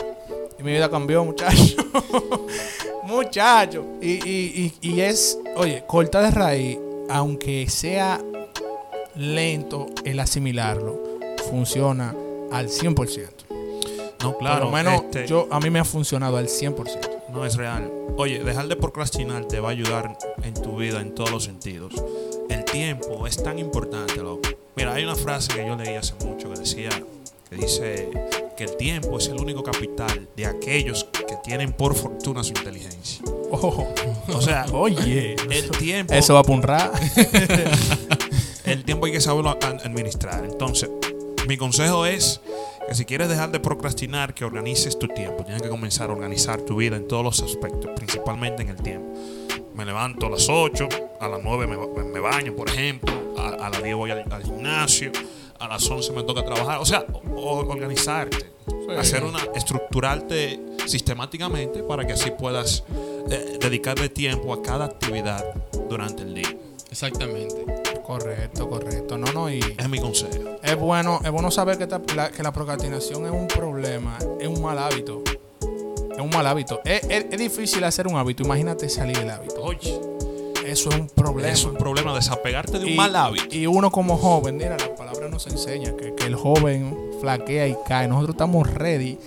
Y 0.57 0.63
mi 0.63 0.71
vida 0.71 0.89
cambió, 0.89 1.23
muchacho. 1.25 1.75
muchacho. 3.03 3.83
Y, 4.01 4.11
y, 4.27 4.73
y, 4.81 4.89
y 4.89 5.01
es, 5.01 5.37
oye, 5.55 5.83
corta 5.87 6.21
de 6.21 6.31
raíz, 6.31 6.77
aunque 7.09 7.69
sea 7.69 8.21
lento 9.15 9.87
el 10.05 10.19
asimilarlo, 10.19 10.99
funciona 11.49 12.15
al 12.51 12.69
100%. 12.69 13.42
No, 14.23 14.37
claro. 14.37 14.61
Por 14.61 14.65
lo 14.65 14.71
menos 14.71 15.03
este, 15.03 15.27
yo, 15.27 15.47
a 15.51 15.59
mí 15.59 15.69
me 15.69 15.79
ha 15.79 15.85
funcionado 15.85 16.37
al 16.37 16.47
100%. 16.47 17.09
No 17.29 17.45
es 17.45 17.55
real. 17.55 17.91
Oye, 18.15 18.43
dejar 18.43 18.67
de 18.67 18.75
procrastinar 18.75 19.45
te 19.45 19.59
va 19.59 19.69
a 19.69 19.71
ayudar 19.71 20.17
en 20.43 20.53
tu 20.53 20.77
vida 20.77 21.01
en 21.01 21.13
todos 21.13 21.31
los 21.31 21.43
sentidos. 21.43 21.93
El 22.49 22.63
tiempo 22.63 23.27
es 23.27 23.41
tan 23.41 23.59
importante, 23.59 24.17
loco. 24.17 24.49
Mira, 24.75 24.93
hay 24.93 25.03
una 25.03 25.15
frase 25.15 25.53
que 25.53 25.65
yo 25.65 25.75
leí 25.75 25.95
hace 25.95 26.13
mucho 26.25 26.51
que 26.51 26.59
decía, 26.59 26.89
que 27.49 27.55
dice 27.55 28.09
que 28.55 28.63
el 28.63 28.77
tiempo 28.77 29.17
es 29.17 29.27
el 29.27 29.39
único 29.39 29.63
capital 29.63 30.27
de 30.35 30.45
aquellos 30.45 31.05
que 31.27 31.35
tienen 31.43 31.73
por 31.73 31.95
fortuna 31.95 32.43
su 32.43 32.49
inteligencia. 32.49 33.23
Oh, 33.51 33.87
O 34.29 34.41
sea, 34.41 34.65
oye, 34.73 35.35
el 35.49 35.71
tiempo, 35.71 36.13
eso 36.13 36.35
va 36.35 36.39
a 36.39 36.43
punrar. 36.43 36.91
el 38.65 38.83
tiempo 38.83 39.05
hay 39.05 39.11
que 39.11 39.21
saberlo 39.21 39.57
administrar. 39.61 40.45
Entonces, 40.45 40.89
mi 41.47 41.57
consejo 41.57 42.05
es 42.05 42.41
que 42.93 42.97
si 42.97 43.05
quieres 43.05 43.27
dejar 43.27 43.51
de 43.51 43.59
procrastinar, 43.59 44.33
que 44.35 44.45
organices 44.45 44.99
tu 44.99 45.07
tiempo. 45.07 45.43
Tienes 45.43 45.63
que 45.63 45.69
comenzar 45.69 46.09
a 46.11 46.13
organizar 46.13 46.61
tu 46.61 46.75
vida 46.75 46.95
en 46.95 47.07
todos 47.07 47.23
los 47.23 47.41
aspectos, 47.41 47.89
principalmente 47.95 48.61
en 48.61 48.69
el 48.69 48.77
tiempo. 48.77 49.07
Me 49.73 49.83
levanto 49.83 50.27
a 50.27 50.29
las 50.29 50.47
8, 50.47 50.87
a 51.19 51.27
las 51.27 51.39
9 51.43 51.65
me, 51.65 51.75
ba- 51.75 51.87
me 52.03 52.19
baño, 52.19 52.53
por 52.55 52.69
ejemplo, 52.69 53.11
a, 53.37 53.47
a 53.65 53.69
las 53.71 53.81
10 53.81 53.95
voy 53.95 54.11
al, 54.11 54.23
al 54.31 54.43
gimnasio, 54.43 55.11
a 55.59 55.67
las 55.67 55.89
11 55.89 56.11
me 56.13 56.21
toca 56.23 56.45
trabajar. 56.45 56.79
O 56.79 56.85
sea, 56.85 57.03
o- 57.35 57.65
organizarte, 57.67 58.51
hacer 58.99 59.23
una, 59.23 59.39
estructurarte 59.55 60.59
sistemáticamente 60.85 61.81
para 61.81 62.05
que 62.05 62.13
así 62.13 62.29
puedas 62.31 62.83
eh, 63.31 63.57
dedicarle 63.59 64.09
tiempo 64.09 64.53
a 64.53 64.61
cada 64.61 64.85
actividad 64.85 65.43
durante 65.89 66.21
el 66.21 66.35
día. 66.35 66.55
Exactamente. 66.93 67.65
correcto, 68.05 68.69
correcto. 68.69 69.17
No, 69.17 69.31
no, 69.33 69.49
y 69.49 69.59
Es 69.59 69.89
mi 69.89 69.99
consejo. 69.99 70.31
es 70.61 70.75
bueno, 70.77 71.19
es 71.25 71.31
bueno 71.31 71.49
saber 71.49 71.77
que, 71.77 71.85
esta- 71.85 71.99
la, 72.15 72.29
que 72.29 72.43
la 72.43 72.51
procrastinación 72.53 73.25
es 73.25 73.31
un 73.31 73.47
problema, 73.47 74.17
es 74.39 74.47
un 74.47 74.61
mal 74.61 74.77
hábito. 74.77 75.23
Es 76.11 76.19
un 76.19 76.29
mal 76.29 76.45
hábito. 76.45 76.81
Es, 76.85 77.03
es- 77.09 77.25
es 77.31 77.37
difícil 77.39 77.83
hacer 77.83 78.07
un 78.07 78.15
hábito. 78.17 78.43
Imagínate 78.43 78.87
salir 78.89 79.17
del 79.17 79.31
hábito. 79.31 79.61
Oye, 79.63 79.99
Eso 80.65 80.89
es 80.91 80.95
un 80.95 81.07
problema. 81.07 81.49
es 81.51 81.65
un 81.65 81.75
problema 81.75 82.13
desapegarte 82.13 82.77
de 82.77 82.85
un 82.85 82.91
y, 82.91 82.95
mal 82.95 83.15
hábito. 83.15 83.45
y 83.55 83.65
uno 83.65 83.89
como 83.91 84.15
joven, 84.17 84.55
mira, 84.57 84.77
la 84.77 84.95
palabra 84.95 85.27
nos 85.29 85.47
enseña 85.47 85.95
que, 85.97 86.13
que 86.13 86.25
el 86.27 86.35
joven 86.35 86.95
flaquea 87.19 87.67
y 87.67 87.75
cae. 87.87 88.07
Nosotros 88.07 88.35
estamos 88.35 88.71
ready. 88.71 89.17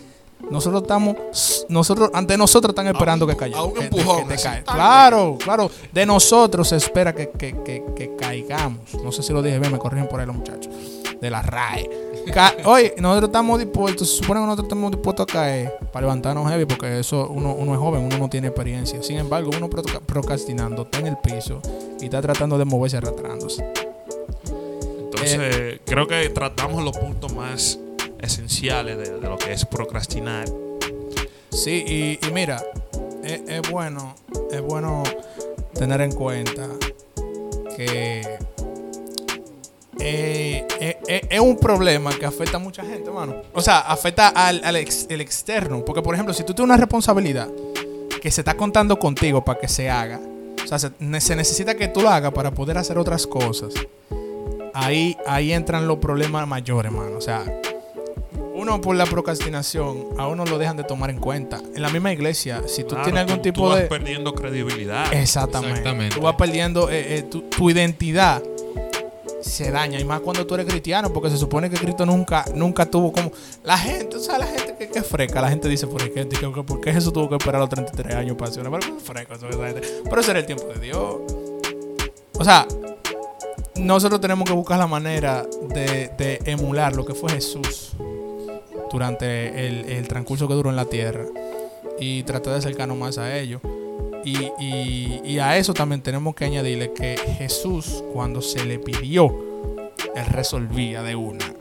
Nosotros 0.50 0.82
estamos, 0.82 1.16
nosotros, 1.68 2.10
ante 2.14 2.36
nosotros 2.38 2.70
están 2.70 2.86
esperando 2.86 3.24
A 3.24 3.28
un- 3.28 3.32
que 3.34 3.38
caiga. 3.38 3.58
a 3.58 3.64
un 3.64 3.74
que- 3.74 3.80
que- 3.80 3.86
empujón, 3.86 4.28
que 4.28 4.36
te 4.36 4.42
cae. 4.42 4.62
Claro, 4.64 5.36
claro. 5.42 5.70
De 5.92 6.06
nosotros 6.06 6.68
se 6.68 6.76
espera 6.76 7.14
que, 7.14 7.30
que- 7.30 7.56
caigamos. 8.18 8.94
No 9.02 9.10
sé 9.12 9.22
si 9.22 9.32
lo 9.32 9.42
dije 9.42 9.58
bien, 9.58 9.72
me 9.72 9.78
corrigen 9.78 10.08
por 10.08 10.20
ahí 10.20 10.26
los 10.26 10.36
muchachos. 10.36 10.72
De 11.20 11.30
la 11.30 11.40
RAE. 11.42 11.88
Oye, 12.66 12.94
nosotros 12.98 13.28
estamos 13.28 13.58
dispuestos, 13.58 14.08
se 14.10 14.16
supone 14.18 14.40
que 14.40 14.44
nosotros 14.46 14.66
estamos 14.66 14.90
dispuestos 14.90 15.26
a 15.28 15.32
caer 15.32 15.78
para 15.92 16.02
levantarnos 16.06 16.48
heavy, 16.50 16.64
porque 16.66 16.98
eso 16.98 17.28
uno, 17.30 17.54
uno 17.54 17.72
es 17.72 17.78
joven, 17.78 18.04
uno 18.04 18.18
no 18.18 18.28
tiene 18.28 18.48
experiencia. 18.48 19.02
Sin 19.02 19.16
embargo, 19.18 19.50
uno 19.56 19.68
procrastinando, 19.68 20.82
está 20.82 20.98
en 20.98 21.06
el 21.08 21.16
piso 21.18 21.60
y 22.00 22.04
está 22.06 22.20
tratando 22.20 22.58
de 22.58 22.64
moverse 22.64 22.96
arrastrándose. 22.98 23.64
Entonces, 24.98 25.38
Eh, 25.40 25.80
creo 25.86 26.06
que 26.06 26.28
tratamos 26.30 26.84
los 26.84 26.96
puntos 26.96 27.32
más 27.34 27.78
esenciales 28.26 28.98
de, 28.98 29.20
lo 29.20 29.38
que 29.38 29.52
es 29.52 29.64
procrastinar. 29.64 30.46
Sí, 31.50 32.18
y, 32.22 32.30
mira, 32.32 32.62
es, 33.24 33.62
bueno, 33.70 34.14
es 34.50 34.60
bueno 34.60 35.02
tener 35.74 36.00
en 36.02 36.12
cuenta 36.12 36.68
que 37.76 38.20
eh, 39.98 40.66
eh, 40.80 40.98
eh, 41.08 41.26
es 41.30 41.40
un 41.40 41.56
problema 41.56 42.10
que 42.18 42.26
afecta 42.26 42.56
a 42.56 42.60
mucha 42.60 42.84
gente, 42.84 43.10
mano. 43.10 43.36
O 43.54 43.62
sea, 43.62 43.80
afecta 43.80 44.28
al, 44.28 44.60
al 44.64 44.76
el 44.76 45.20
externo. 45.20 45.84
Porque, 45.84 46.02
por 46.02 46.14
ejemplo, 46.14 46.34
si 46.34 46.44
tú 46.44 46.52
tienes 46.52 46.70
una 46.70 46.76
responsabilidad 46.76 47.48
que 48.20 48.30
se 48.30 48.42
está 48.42 48.54
contando 48.54 48.98
contigo 48.98 49.44
para 49.44 49.58
que 49.58 49.68
se 49.68 49.88
haga, 49.88 50.20
o 50.62 50.68
sea, 50.68 50.78
se, 50.78 50.90
ne- 50.98 51.20
se 51.20 51.36
necesita 51.36 51.74
que 51.74 51.88
tú 51.88 52.02
lo 52.02 52.10
hagas 52.10 52.32
para 52.32 52.50
poder 52.50 52.76
hacer 52.76 52.98
otras 52.98 53.26
cosas. 53.26 53.72
Ahí, 54.74 55.16
ahí 55.26 55.52
entran 55.52 55.88
los 55.88 55.98
problemas 55.98 56.46
mayores, 56.46 56.92
mano. 56.92 57.16
O 57.16 57.20
sea, 57.20 57.42
uno 58.66 58.80
por 58.80 58.96
la 58.96 59.06
procrastinación, 59.06 60.06
a 60.18 60.26
uno 60.26 60.44
lo 60.44 60.58
dejan 60.58 60.76
de 60.76 60.84
tomar 60.84 61.10
en 61.10 61.18
cuenta. 61.18 61.60
En 61.74 61.82
la 61.82 61.88
misma 61.88 62.12
iglesia, 62.12 62.62
si 62.66 62.82
tú 62.82 62.90
Claro, 62.90 63.04
tienes 63.04 63.20
algún 63.22 63.36
tú- 63.36 63.42
tipo 63.42 63.60
tú 63.62 63.68
vas 63.68 63.80
de... 63.82 63.86
perdiendo 63.86 64.34
credibilidad. 64.34 65.12
Exactamente. 65.12 65.78
Exactamente. 65.78 66.14
Tú 66.16 66.22
vas 66.22 66.34
perdiendo 66.36 66.90
eh, 66.90 67.18
eh, 67.18 67.22
tu, 67.22 67.42
tu 67.42 67.70
identidad. 67.70 68.42
Se 69.40 69.70
daña. 69.70 70.00
Y 70.00 70.04
más 70.04 70.20
cuando 70.20 70.44
tú 70.44 70.54
eres 70.54 70.66
cristiano, 70.66 71.12
porque 71.12 71.30
se 71.30 71.36
supone 71.36 71.70
que 71.70 71.76
Cristo 71.76 72.04
nunca, 72.04 72.44
nunca 72.54 72.84
tuvo 72.86 73.12
como. 73.12 73.30
La 73.62 73.78
gente, 73.78 74.16
o 74.16 74.20
sea, 74.20 74.38
la 74.38 74.46
gente 74.46 74.74
que, 74.76 74.88
que 74.88 74.98
es 74.98 75.06
freca. 75.06 75.40
La 75.40 75.48
gente 75.48 75.68
dice, 75.68 75.86
¿por 75.86 76.02
qué, 76.10 76.24
por 76.26 76.84
Jesús 76.84 77.12
tuvo 77.12 77.28
que 77.28 77.36
esperar 77.36 77.60
los 77.60 77.68
33 77.70 78.14
años 78.16 78.36
para 78.36 78.50
hacer 78.50 78.66
una 78.66 78.78
gente. 78.80 79.82
Pero 80.04 80.20
ese 80.20 80.30
era 80.32 80.40
el 80.40 80.46
tiempo 80.46 80.64
de 80.64 80.80
Dios. 80.80 81.16
O 82.38 82.44
sea, 82.44 82.66
nosotros 83.76 84.20
tenemos 84.20 84.48
que 84.48 84.52
buscar 84.54 84.78
la 84.78 84.86
manera 84.88 85.46
de, 85.68 86.10
de 86.18 86.40
emular 86.46 86.96
lo 86.96 87.04
que 87.06 87.14
fue 87.14 87.30
Jesús 87.30 87.92
durante 88.90 89.66
el, 89.66 89.84
el 89.90 90.08
transcurso 90.08 90.46
que 90.48 90.54
duró 90.54 90.70
en 90.70 90.76
la 90.76 90.84
tierra 90.86 91.24
y 91.98 92.22
tratar 92.24 92.52
de 92.54 92.58
acercarnos 92.60 92.96
más 92.96 93.18
a 93.18 93.36
ellos. 93.38 93.60
Y, 94.24 94.50
y- 94.58 95.20
y 95.24 95.38
a 95.38 95.56
eso 95.56 95.72
también 95.72 96.02
tenemos 96.02 96.34
que 96.34 96.44
añadirle 96.46 96.92
que 96.92 97.16
Jesús, 97.38 98.02
cuando 98.12 98.42
se 98.42 98.64
le 98.64 98.78
pidió, 98.78 99.28
él 100.16 100.26
resolvía 100.26 101.02
de 101.02 101.14
una, 101.14 101.52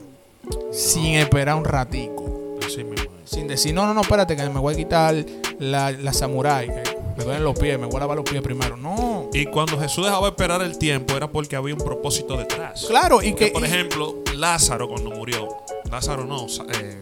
sin 0.71 1.15
esperar 1.15 1.55
un 1.55 1.65
ratico, 1.65 2.57
Así 2.65 2.83
mismo 2.83 3.11
es. 3.23 3.29
sin 3.29 3.47
decir, 3.47 3.73
no, 3.73 3.85
no, 3.85 3.93
no, 3.93 4.01
espérate, 4.01 4.35
que 4.35 4.49
me 4.49 4.59
voy 4.59 4.73
a 4.73 4.77
quitar 4.77 5.15
la, 5.59 5.91
la 5.91 6.11
samurai, 6.13 6.67
que 6.67 6.83
me 7.17 7.23
duelen 7.23 7.43
los 7.43 7.57
pies, 7.57 7.77
me 7.79 7.85
voy 7.85 7.97
a 7.97 7.99
lavar 7.99 8.17
los 8.17 8.27
pies 8.29 8.41
primero. 8.41 8.75
No, 8.77 9.29
Y 9.31 9.45
cuando 9.45 9.77
Jesús 9.79 10.03
dejaba 10.05 10.29
esperar 10.29 10.61
el 10.63 10.77
tiempo 10.79 11.15
era 11.15 11.27
porque 11.29 11.55
había 11.55 11.75
un 11.75 11.81
propósito 11.81 12.35
detrás. 12.35 12.85
claro, 12.87 13.21
y 13.21 13.29
Porque, 13.29 13.45
que. 13.47 13.51
por 13.51 13.61
y- 13.61 13.65
ejemplo, 13.65 14.15
Lázaro 14.35 14.87
cuando 14.87 15.11
murió, 15.11 15.47
Lázaro 15.95 16.25
no, 16.25 16.45
eh, 16.73 17.01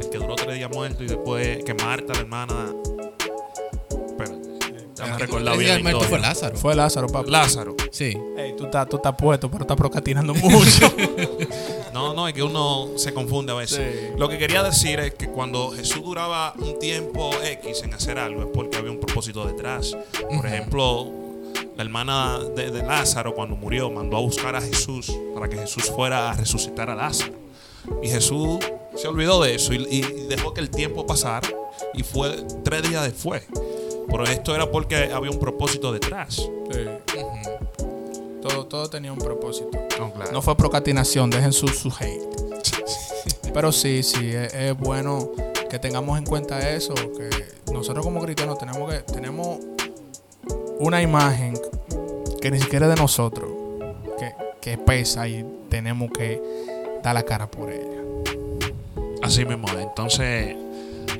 el 0.00 0.10
que 0.10 0.18
duró 0.18 0.34
tres 0.34 0.56
días 0.56 0.68
muerto 0.72 1.04
y 1.04 1.06
después 1.06 1.62
que 1.62 1.72
Marta, 1.72 2.14
la 2.14 2.18
hermana. 2.18 2.74
Espérate, 4.08 4.48
déjame 4.96 5.18
recordar 5.18 5.54
Ese 5.54 5.62
bien. 5.62 5.76
la 5.76 5.82
muerto 5.82 5.98
fue 6.00 6.06
historia. 6.06 6.28
Lázaro. 6.28 6.56
fue 6.58 6.74
Lázaro, 6.74 7.06
papá. 7.06 7.30
Lázaro. 7.30 7.76
Sí. 7.92 8.18
Ey, 8.36 8.56
tú 8.56 8.64
estás 8.64 8.88
tú 8.88 8.96
estás 8.96 9.14
puesto, 9.16 9.48
pero 9.48 9.62
estás 9.62 9.76
procrastinando 9.76 10.34
mucho. 10.34 10.92
No, 11.92 12.12
no, 12.14 12.28
es 12.28 12.34
que 12.34 12.42
uno 12.44 12.90
se 12.96 13.12
confunde 13.12 13.50
a 13.50 13.56
veces. 13.56 14.12
Sí. 14.12 14.18
Lo 14.18 14.28
que 14.28 14.38
quería 14.38 14.62
decir 14.62 15.00
es 15.00 15.14
que 15.14 15.28
cuando 15.28 15.70
Jesús 15.70 16.02
duraba 16.04 16.54
un 16.58 16.78
tiempo 16.78 17.30
X 17.42 17.82
en 17.82 17.92
hacer 17.94 18.18
algo 18.18 18.42
es 18.42 18.48
porque 18.54 18.76
había 18.76 18.92
un 18.92 19.00
propósito 19.00 19.44
detrás. 19.46 19.96
Por 20.36 20.46
ejemplo, 20.46 21.10
la 21.76 21.82
hermana 21.82 22.38
de, 22.54 22.70
de 22.70 22.82
Lázaro 22.84 23.34
cuando 23.34 23.56
murió 23.56 23.90
mandó 23.90 24.16
a 24.16 24.20
buscar 24.20 24.54
a 24.54 24.60
Jesús 24.60 25.12
para 25.34 25.48
que 25.48 25.56
Jesús 25.56 25.84
fuera 25.90 26.30
a 26.30 26.34
resucitar 26.34 26.88
a 26.90 26.94
Lázaro. 26.94 27.32
Y 28.02 28.08
Jesús 28.08 28.58
se 28.94 29.08
olvidó 29.08 29.42
de 29.42 29.54
eso 29.54 29.72
y, 29.72 29.86
y 29.90 30.00
dejó 30.28 30.54
que 30.54 30.60
el 30.60 30.70
tiempo 30.70 31.06
pasara 31.06 31.48
y 31.94 32.02
fue 32.02 32.44
tres 32.62 32.88
días 32.88 33.04
después. 33.04 33.42
Pero 34.08 34.24
esto 34.24 34.54
era 34.54 34.70
porque 34.70 35.10
había 35.12 35.30
un 35.30 35.38
propósito 35.38 35.92
detrás. 35.92 36.36
Sí. 36.36 36.48
todo, 38.40 38.66
todo 38.66 38.88
tenía 38.90 39.12
un 39.12 39.18
propósito. 39.18 39.70
No, 39.98 40.12
claro. 40.12 40.32
No 40.32 40.42
fue 40.42 40.56
procrastinación, 40.56 41.30
dejen 41.30 41.52
su, 41.52 41.68
su 41.68 41.92
hate. 41.98 42.22
Pero 43.52 43.72
sí, 43.72 44.02
sí, 44.02 44.30
es, 44.30 44.54
es 44.54 44.76
bueno 44.78 45.30
que 45.68 45.78
tengamos 45.78 46.18
en 46.18 46.24
cuenta 46.24 46.70
eso, 46.70 46.94
que 46.94 47.28
nosotros 47.72 48.04
como 48.04 48.20
cristianos 48.20 48.58
tenemos 48.58 48.90
que 48.90 49.00
tenemos 49.12 49.58
una 50.78 51.02
imagen 51.02 51.58
que 52.40 52.50
ni 52.50 52.60
siquiera 52.60 52.86
es 52.86 52.94
de 52.94 53.02
nosotros, 53.02 53.50
que, 54.18 54.32
que 54.60 54.78
pesa 54.78 55.28
y 55.28 55.44
tenemos 55.68 56.10
que 56.12 56.40
dar 57.02 57.14
la 57.14 57.22
cara 57.22 57.50
por 57.50 57.70
ella. 57.70 57.84
Así 59.22 59.44
mismo. 59.44 59.68
es. 59.68 59.74
Entonces, 59.76 60.56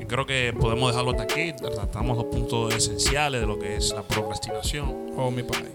creo 0.07 0.27
que 0.27 0.55
podemos 0.59 0.91
dejarlo 0.93 1.11
hasta 1.13 1.23
aquí. 1.25 1.53
Tratamos 1.53 2.17
los 2.17 2.27
puntos 2.27 2.75
esenciales 2.75 3.41
de 3.41 3.47
lo 3.47 3.59
que 3.59 3.77
es 3.77 3.91
la 3.95 4.03
procrastinación. 4.03 5.13
Oh, 5.17 5.31
mi 5.31 5.43
padre. 5.43 5.73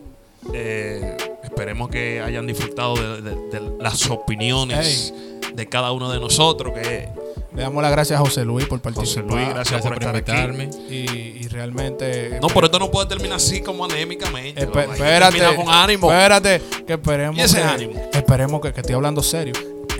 Eh, 0.53 1.15
esperemos 1.43 1.89
que 1.89 2.21
hayan 2.21 2.45
disfrutado 2.47 2.95
de, 2.95 3.21
de- 3.21 3.59
de 3.59 3.61
las 3.81 4.09
opiniones 4.09 5.13
de 5.53 5.69
cada 5.69 5.91
uno 5.91 6.11
de 6.11 6.19
nosotros. 6.19 6.73
Que 6.73 7.07
Le 7.55 7.61
damos 7.61 7.81
las 7.83 7.91
gracias 7.91 8.19
a 8.19 8.23
José 8.23 8.43
Luis 8.43 8.65
por 8.65 8.79
José 8.81 8.93
participar. 8.93 9.25
Luis, 9.31 9.49
gracias, 9.49 9.81
Gracias 9.83 9.93
por, 9.93 9.99
por 9.99 10.15
invitarme. 10.15 10.69
Y, 10.89 11.43
y 11.43 11.47
realmente. 11.49 12.39
No, 12.41 12.47
pero 12.47 12.65
esto 12.65 12.79
no 12.79 12.91
puede 12.91 13.07
terminar 13.07 13.37
así 13.37 13.61
como 13.61 13.85
anémicamente. 13.85 14.63
Espérate, 14.63 15.55
con 15.55 15.69
ánimo. 15.69 16.11
espérate, 16.11 16.61
que 16.85 16.93
esperemos 16.93 17.37
¿Y 17.37 17.41
ese 17.41 17.57
que, 17.57 17.63
ánimo? 17.63 18.09
esperemos 18.11 18.61
que, 18.61 18.73
que 18.73 18.81
estoy 18.81 18.95
hablando 18.95 19.21
serio, 19.23 19.53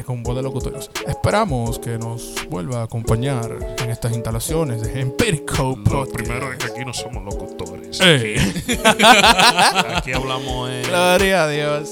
con 0.04 0.24
voz 0.24 0.36
de 0.36 0.44
locutorios. 0.44 0.90
Esperamos 1.08 1.80
que 1.80 1.98
nos 1.98 2.36
vuelva 2.50 2.82
a 2.82 2.84
acompañar 2.84 3.50
en 3.80 3.90
estas 3.90 4.14
instalaciones 4.14 4.82
de 4.82 5.02
Empirical 5.02 5.76
Lo 5.78 5.84
Podcast. 5.84 6.12
primero 6.14 6.52
es 6.52 6.58
que 6.60 6.66
aquí 6.72 6.86
no 6.86 6.94
somos 6.94 7.24
locutores. 7.24 8.00
Ey. 8.02 8.36
Aquí, 8.38 8.78
aquí 9.96 10.12
hablamos. 10.14 10.70
eh, 10.70 10.84
Gloria 10.88 11.44
a 11.44 11.48
Dios. 11.50 11.90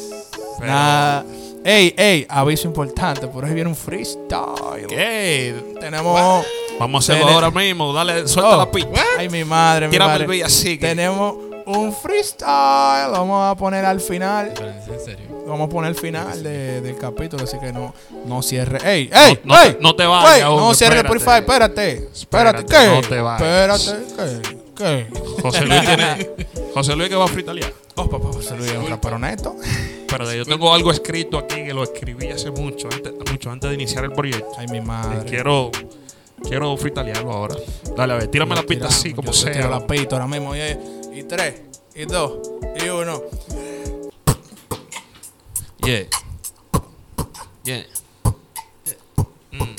Pero- 0.59 0.71
Nada. 0.71 1.25
Ey, 1.63 1.93
ey, 1.95 2.25
aviso 2.27 2.67
importante, 2.67 3.27
por 3.27 3.45
ahí 3.45 3.53
viene 3.53 3.69
un 3.69 3.75
freestyle. 3.75 4.87
¿Qué? 4.89 5.75
Tenemos. 5.79 6.43
Vamos 6.79 7.07
a 7.07 7.13
hacerlo 7.13 7.27
Tene- 7.27 7.35
ahora 7.35 7.51
mismo. 7.51 7.93
Dale, 7.93 8.27
suelta 8.27 8.55
Oh, 8.55 8.57
la 8.57 8.71
pista. 8.71 8.99
Ay, 9.19 9.29
mi 9.29 9.43
madre, 9.43 9.85
mi 9.87 9.91
Tírame 9.91 10.11
madre. 10.25 10.41
el 10.41 10.49
que- 10.49 10.77
Tenemos 10.79 11.35
un 11.67 11.93
freestyle. 11.93 13.11
Vamos 13.11 13.51
a 13.51 13.55
poner 13.55 13.85
al 13.85 13.99
final. 14.01 14.51
Pero 14.55 14.71
en 14.71 15.05
serio. 15.05 15.30
Vamos 15.51 15.67
a 15.67 15.69
poner 15.69 15.89
el 15.91 15.95
final 15.97 16.41
de- 16.43 16.81
del 16.81 16.97
capítulo, 16.97 17.43
así 17.43 17.59
que 17.59 17.71
no, 17.73 17.93
no 18.25 18.41
cierre. 18.41 18.79
¡Ey! 18.89 19.09
¡Ey! 19.13 19.39
No- 19.43 19.53
no 19.55 19.61
ey! 19.61 19.73
te- 19.73 19.77
no 19.81 19.95
te 19.95 20.05
vayas 20.05 20.37
Ey, 20.37 20.43
No 20.43 20.73
cierre. 20.73 20.97
Spotify, 20.99 21.31
espérate. 21.39 22.09
Espérate, 22.13 22.59
Espérate, 22.59 22.65
¿qué? 22.67 22.87
no 22.89 23.01
te 23.01 23.19
vayas. 23.21 23.87
Espérate, 23.87 24.41
¿qué? 24.41 24.61
¿Qué? 24.75 25.07
José 25.41 25.65
Luis 25.65 25.81
tiene. 25.81 26.29
José 26.73 26.95
Luis 26.95 27.09
que 27.09 27.15
va 27.15 27.25
a 27.25 27.27
fritalear. 27.27 27.71
Oh, 27.95 28.09
papá, 28.09 28.29
José 28.31 28.55
Luis 28.57 28.71
es 28.71 28.77
un 28.77 28.87
rapero 28.87 29.19
neto. 29.19 29.55
Pero 30.07 30.33
yo 30.33 30.45
tengo 30.45 30.73
algo 30.73 30.91
escrito 30.91 31.37
aquí 31.37 31.55
que 31.65 31.73
lo 31.73 31.83
escribí 31.83 32.27
hace 32.29 32.49
mucho, 32.51 32.87
antes, 32.91 33.13
mucho 33.29 33.51
antes 33.51 33.69
de 33.69 33.75
iniciar 33.75 34.05
el 34.05 34.11
proyecto. 34.13 34.47
Ay, 34.57 34.67
mi 34.69 34.77
Y 34.77 34.81
madre. 34.81 35.29
quiero. 35.29 35.69
Quiero 36.47 36.75
fritalearlo 36.77 37.31
ahora. 37.31 37.55
Dale, 37.95 38.13
a 38.13 38.15
ver, 38.17 38.27
tírame 38.29 38.55
la 38.55 38.61
pista 38.63 38.87
Tiramos, 38.87 38.95
así, 38.97 39.13
como 39.13 39.27
yo 39.27 39.31
te 39.33 39.37
sea. 39.37 39.51
tiro 39.53 39.69
la 39.69 39.85
pista 39.85 40.15
ahora 40.15 40.27
mismo. 40.27 40.55
Y, 40.55 40.59
y 41.19 41.23
tres, 41.23 41.53
y 41.93 42.05
dos, 42.05 42.39
y 42.83 42.89
uno. 42.89 43.21
Yeah. 45.91 46.03
Yeah. 47.65 47.83
Mm. 49.51 49.75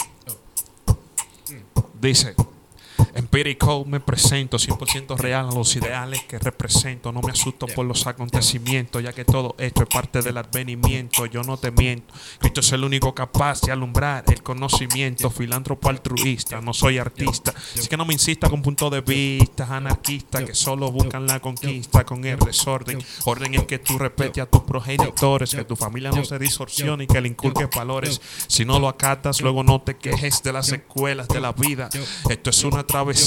Dice. 3.32 3.42
Empírico 3.42 3.84
me 3.86 3.98
presento 3.98 4.58
100% 4.58 5.16
real 5.16 5.48
a 5.48 5.54
los 5.54 5.74
ideales 5.74 6.22
que 6.24 6.38
represento. 6.38 7.12
No 7.12 7.22
me 7.22 7.32
asusto 7.32 7.66
por 7.66 7.86
los 7.86 8.06
acontecimientos, 8.06 9.02
ya 9.02 9.14
que 9.14 9.24
todo 9.24 9.54
esto 9.58 9.82
es 9.82 9.88
parte 9.88 10.20
del 10.20 10.36
advenimiento. 10.36 11.24
Yo 11.26 11.42
no 11.42 11.56
te 11.56 11.70
miento. 11.70 12.12
Cristo 12.38 12.60
es 12.60 12.72
el 12.72 12.84
único 12.84 13.14
capaz 13.14 13.62
de 13.62 13.72
alumbrar 13.72 14.24
el 14.28 14.42
conocimiento. 14.42 15.30
Filántropo 15.30 15.88
altruista, 15.88 16.60
no 16.60 16.74
soy 16.74 16.98
artista. 16.98 17.54
Así 17.76 17.88
que 17.88 17.96
no 17.96 18.04
me 18.04 18.12
insista 18.12 18.50
con 18.50 18.60
puntos 18.60 18.90
de 18.90 19.00
vista 19.00 19.64
anarquistas 19.74 20.44
que 20.44 20.54
solo 20.54 20.92
buscan 20.92 21.26
la 21.26 21.40
conquista 21.40 22.04
con 22.04 22.24
el 22.24 22.38
desorden. 22.38 23.02
Orden 23.24 23.54
en 23.54 23.64
que 23.66 23.78
tú 23.78 23.98
respetes 23.98 24.42
a 24.42 24.46
tus 24.46 24.62
progenitores, 24.62 25.54
que 25.54 25.64
tu 25.64 25.74
familia 25.74 26.10
no 26.10 26.24
se 26.24 26.38
distorsione 26.38 27.04
y 27.04 27.06
que 27.06 27.20
le 27.20 27.28
inculques 27.28 27.68
valores. 27.74 28.20
Si 28.46 28.66
no 28.66 28.78
lo 28.78 28.88
acatas, 28.88 29.40
luego 29.40 29.64
no 29.64 29.80
te 29.80 29.96
quejes 29.96 30.42
de 30.42 30.52
las 30.52 30.66
secuelas 30.66 31.28
de 31.28 31.40
la 31.40 31.52
vida. 31.52 31.88
Esto 32.28 32.50
es 32.50 32.64
una 32.64 32.84
travesía, 32.86 33.21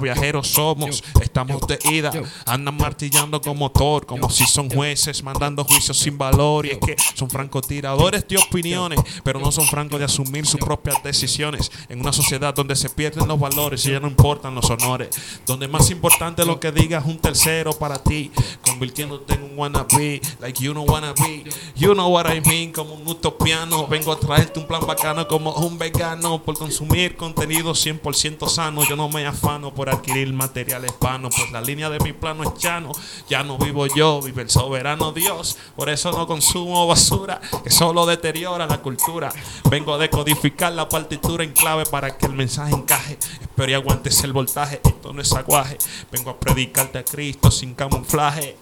viajeros 0.00 0.48
somos, 0.48 1.02
estamos 1.20 1.66
de 1.66 1.78
ida. 1.90 2.10
Andan 2.46 2.76
martillando 2.76 3.40
como 3.40 3.60
motor, 3.60 4.06
como 4.06 4.30
si 4.30 4.44
son 4.46 4.70
jueces, 4.70 5.22
mandando 5.22 5.64
juicios 5.64 5.98
sin 5.98 6.16
valor. 6.16 6.66
Y 6.66 6.70
es 6.70 6.78
que 6.78 6.96
son 7.14 7.30
francotiradores 7.30 8.26
de 8.26 8.38
opiniones, 8.38 8.98
pero 9.22 9.40
no 9.40 9.52
son 9.52 9.66
francos 9.66 9.98
de 9.98 10.04
asumir 10.04 10.46
sus 10.46 10.60
propias 10.60 11.02
decisiones. 11.02 11.70
En 11.88 12.00
una 12.00 12.12
sociedad 12.12 12.54
donde 12.54 12.76
se 12.76 12.88
pierden 12.90 13.28
los 13.28 13.38
valores 13.38 13.84
y 13.86 13.92
ya 13.92 14.00
no 14.00 14.08
importan 14.08 14.54
los 14.54 14.68
honores. 14.70 15.10
Donde 15.46 15.68
más 15.68 15.90
importante 15.90 16.44
lo 16.44 16.58
que 16.58 16.72
digas 16.72 17.04
un 17.06 17.18
tercero 17.18 17.72
para 17.72 18.02
ti, 18.02 18.30
convirtiéndote 18.64 19.34
en 19.34 19.42
un 19.44 19.58
wannabe, 19.58 20.20
like 20.40 20.62
you 20.62 20.72
know 20.72 20.84
wanna 20.84 21.12
be. 21.14 21.44
You 21.76 21.94
know 21.94 22.08
what 22.08 22.26
I 22.26 22.40
mean, 22.40 22.72
como 22.72 22.94
un 22.94 23.06
utopiano. 23.06 23.86
Vengo 23.86 24.12
a 24.12 24.18
traerte 24.18 24.58
un 24.58 24.66
plan 24.66 24.86
bacano 24.86 25.26
como 25.28 25.52
un 25.52 25.78
vegano 25.78 26.42
por 26.42 26.56
consumir 26.56 27.16
contenido 27.16 27.72
100% 27.72 28.48
sano. 28.48 28.84
Yo 28.88 28.96
no 28.96 29.08
me 29.08 29.26
afano 29.40 29.72
por 29.72 29.88
adquirir 29.88 30.32
materiales 30.32 30.92
vanos, 31.00 31.34
pues 31.34 31.50
la 31.50 31.62
línea 31.62 31.88
de 31.88 31.98
mi 32.00 32.12
plano 32.12 32.42
es 32.42 32.62
llano. 32.62 32.92
Ya 33.28 33.42
no 33.42 33.56
vivo 33.56 33.86
yo, 33.86 34.20
vive 34.20 34.42
el 34.42 34.50
soberano 34.50 35.12
Dios. 35.12 35.56
Por 35.74 35.88
eso 35.88 36.12
no 36.12 36.26
consumo 36.26 36.86
basura 36.86 37.40
que 37.64 37.70
solo 37.70 38.04
deteriora 38.04 38.66
la 38.66 38.82
cultura. 38.82 39.32
Vengo 39.70 39.94
a 39.94 39.98
decodificar 39.98 40.72
la 40.72 40.88
partitura 40.88 41.42
en 41.42 41.52
clave 41.52 41.84
para 41.86 42.16
que 42.16 42.26
el 42.26 42.34
mensaje 42.34 42.74
encaje. 42.74 43.18
Espero 43.40 43.70
y 43.70 43.74
aguantes 43.74 44.22
el 44.24 44.32
voltaje, 44.32 44.80
esto 44.84 45.12
no 45.12 45.22
es 45.22 45.32
aguaje. 45.32 45.78
Vengo 46.12 46.30
a 46.30 46.38
predicarte 46.38 46.98
a 46.98 47.04
Cristo 47.04 47.50
sin 47.50 47.74
camuflaje. 47.74 48.56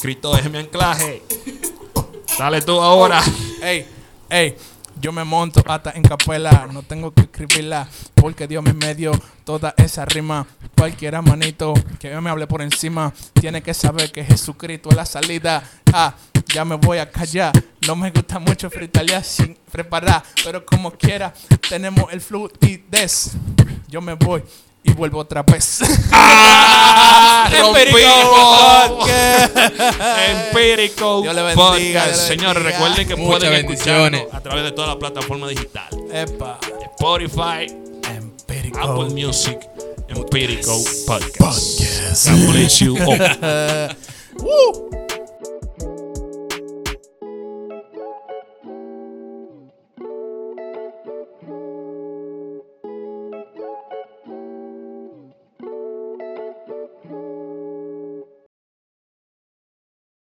Cristo 0.00 0.36
es 0.36 0.50
mi 0.50 0.58
anclaje. 0.58 1.22
Dale 2.38 2.62
tú 2.62 2.80
ahora. 2.80 3.22
Ey, 3.62 3.86
ey, 4.30 4.56
yo 5.00 5.12
me 5.12 5.24
monto 5.24 5.62
hasta 5.66 5.92
en 5.92 6.02
capela, 6.02 6.68
no 6.72 6.82
tengo 6.82 7.12
que 7.12 7.22
escribirla, 7.22 7.88
porque 8.14 8.46
Dios 8.46 8.64
me 8.64 8.94
dio 8.94 9.12
toda 9.44 9.74
esa 9.76 10.04
rima. 10.04 10.46
Cualquiera 10.76 11.22
manito 11.22 11.74
que 11.98 12.10
yo 12.10 12.20
me 12.20 12.30
hable 12.30 12.46
por 12.46 12.62
encima, 12.62 13.12
tiene 13.34 13.62
que 13.62 13.74
saber 13.74 14.10
que 14.12 14.24
Jesucristo 14.24 14.90
es 14.90 14.96
la 14.96 15.06
salida. 15.06 15.62
Ah, 15.92 16.14
ya 16.52 16.64
me 16.64 16.76
voy 16.76 16.98
a 16.98 17.10
callar, 17.10 17.52
no 17.86 17.96
me 17.96 18.10
gusta 18.10 18.38
mucho 18.38 18.70
fritalear 18.70 19.24
sin 19.24 19.56
preparar, 19.70 20.22
pero 20.44 20.64
como 20.64 20.92
quiera, 20.92 21.32
tenemos 21.68 22.12
el 22.12 22.20
fluidez. 22.20 23.32
Yo 23.88 24.00
me 24.00 24.14
voy 24.14 24.42
y 24.82 24.92
vuelvo 24.92 25.18
otra 25.20 25.42
vez. 25.42 25.80
¡Ah! 26.12 27.50
Empírico. 27.52 27.98
Podcast. 28.98 29.56
Empírico 30.28 31.22
Dios 31.22 31.34
le 31.34 31.42
bendiga, 31.42 31.68
Podcast. 31.68 32.28
Dios 32.28 32.30
le 32.30 32.36
bendiga. 32.36 32.52
recuerden 32.52 33.08
que 33.08 33.16
Muchas 33.16 33.40
pueden 33.40 33.66
bendiciones. 33.66 34.22
a 34.32 34.40
través 34.40 34.64
de 34.64 34.72
todas 34.72 34.88
las 34.88 34.96
plataformas 34.98 35.50
digitales. 35.50 36.00
Epa, 36.12 36.58
Spotify, 36.96 37.66
Empírico. 38.16 38.78
Apple 38.78 39.14
Music, 39.14 39.58
Empírico 40.08 40.76
Podcast. 41.06 41.80
God 42.28 42.52
bless 42.52 42.78
you 42.80 42.96
all. 42.96 43.96
Woo. 44.40 45.07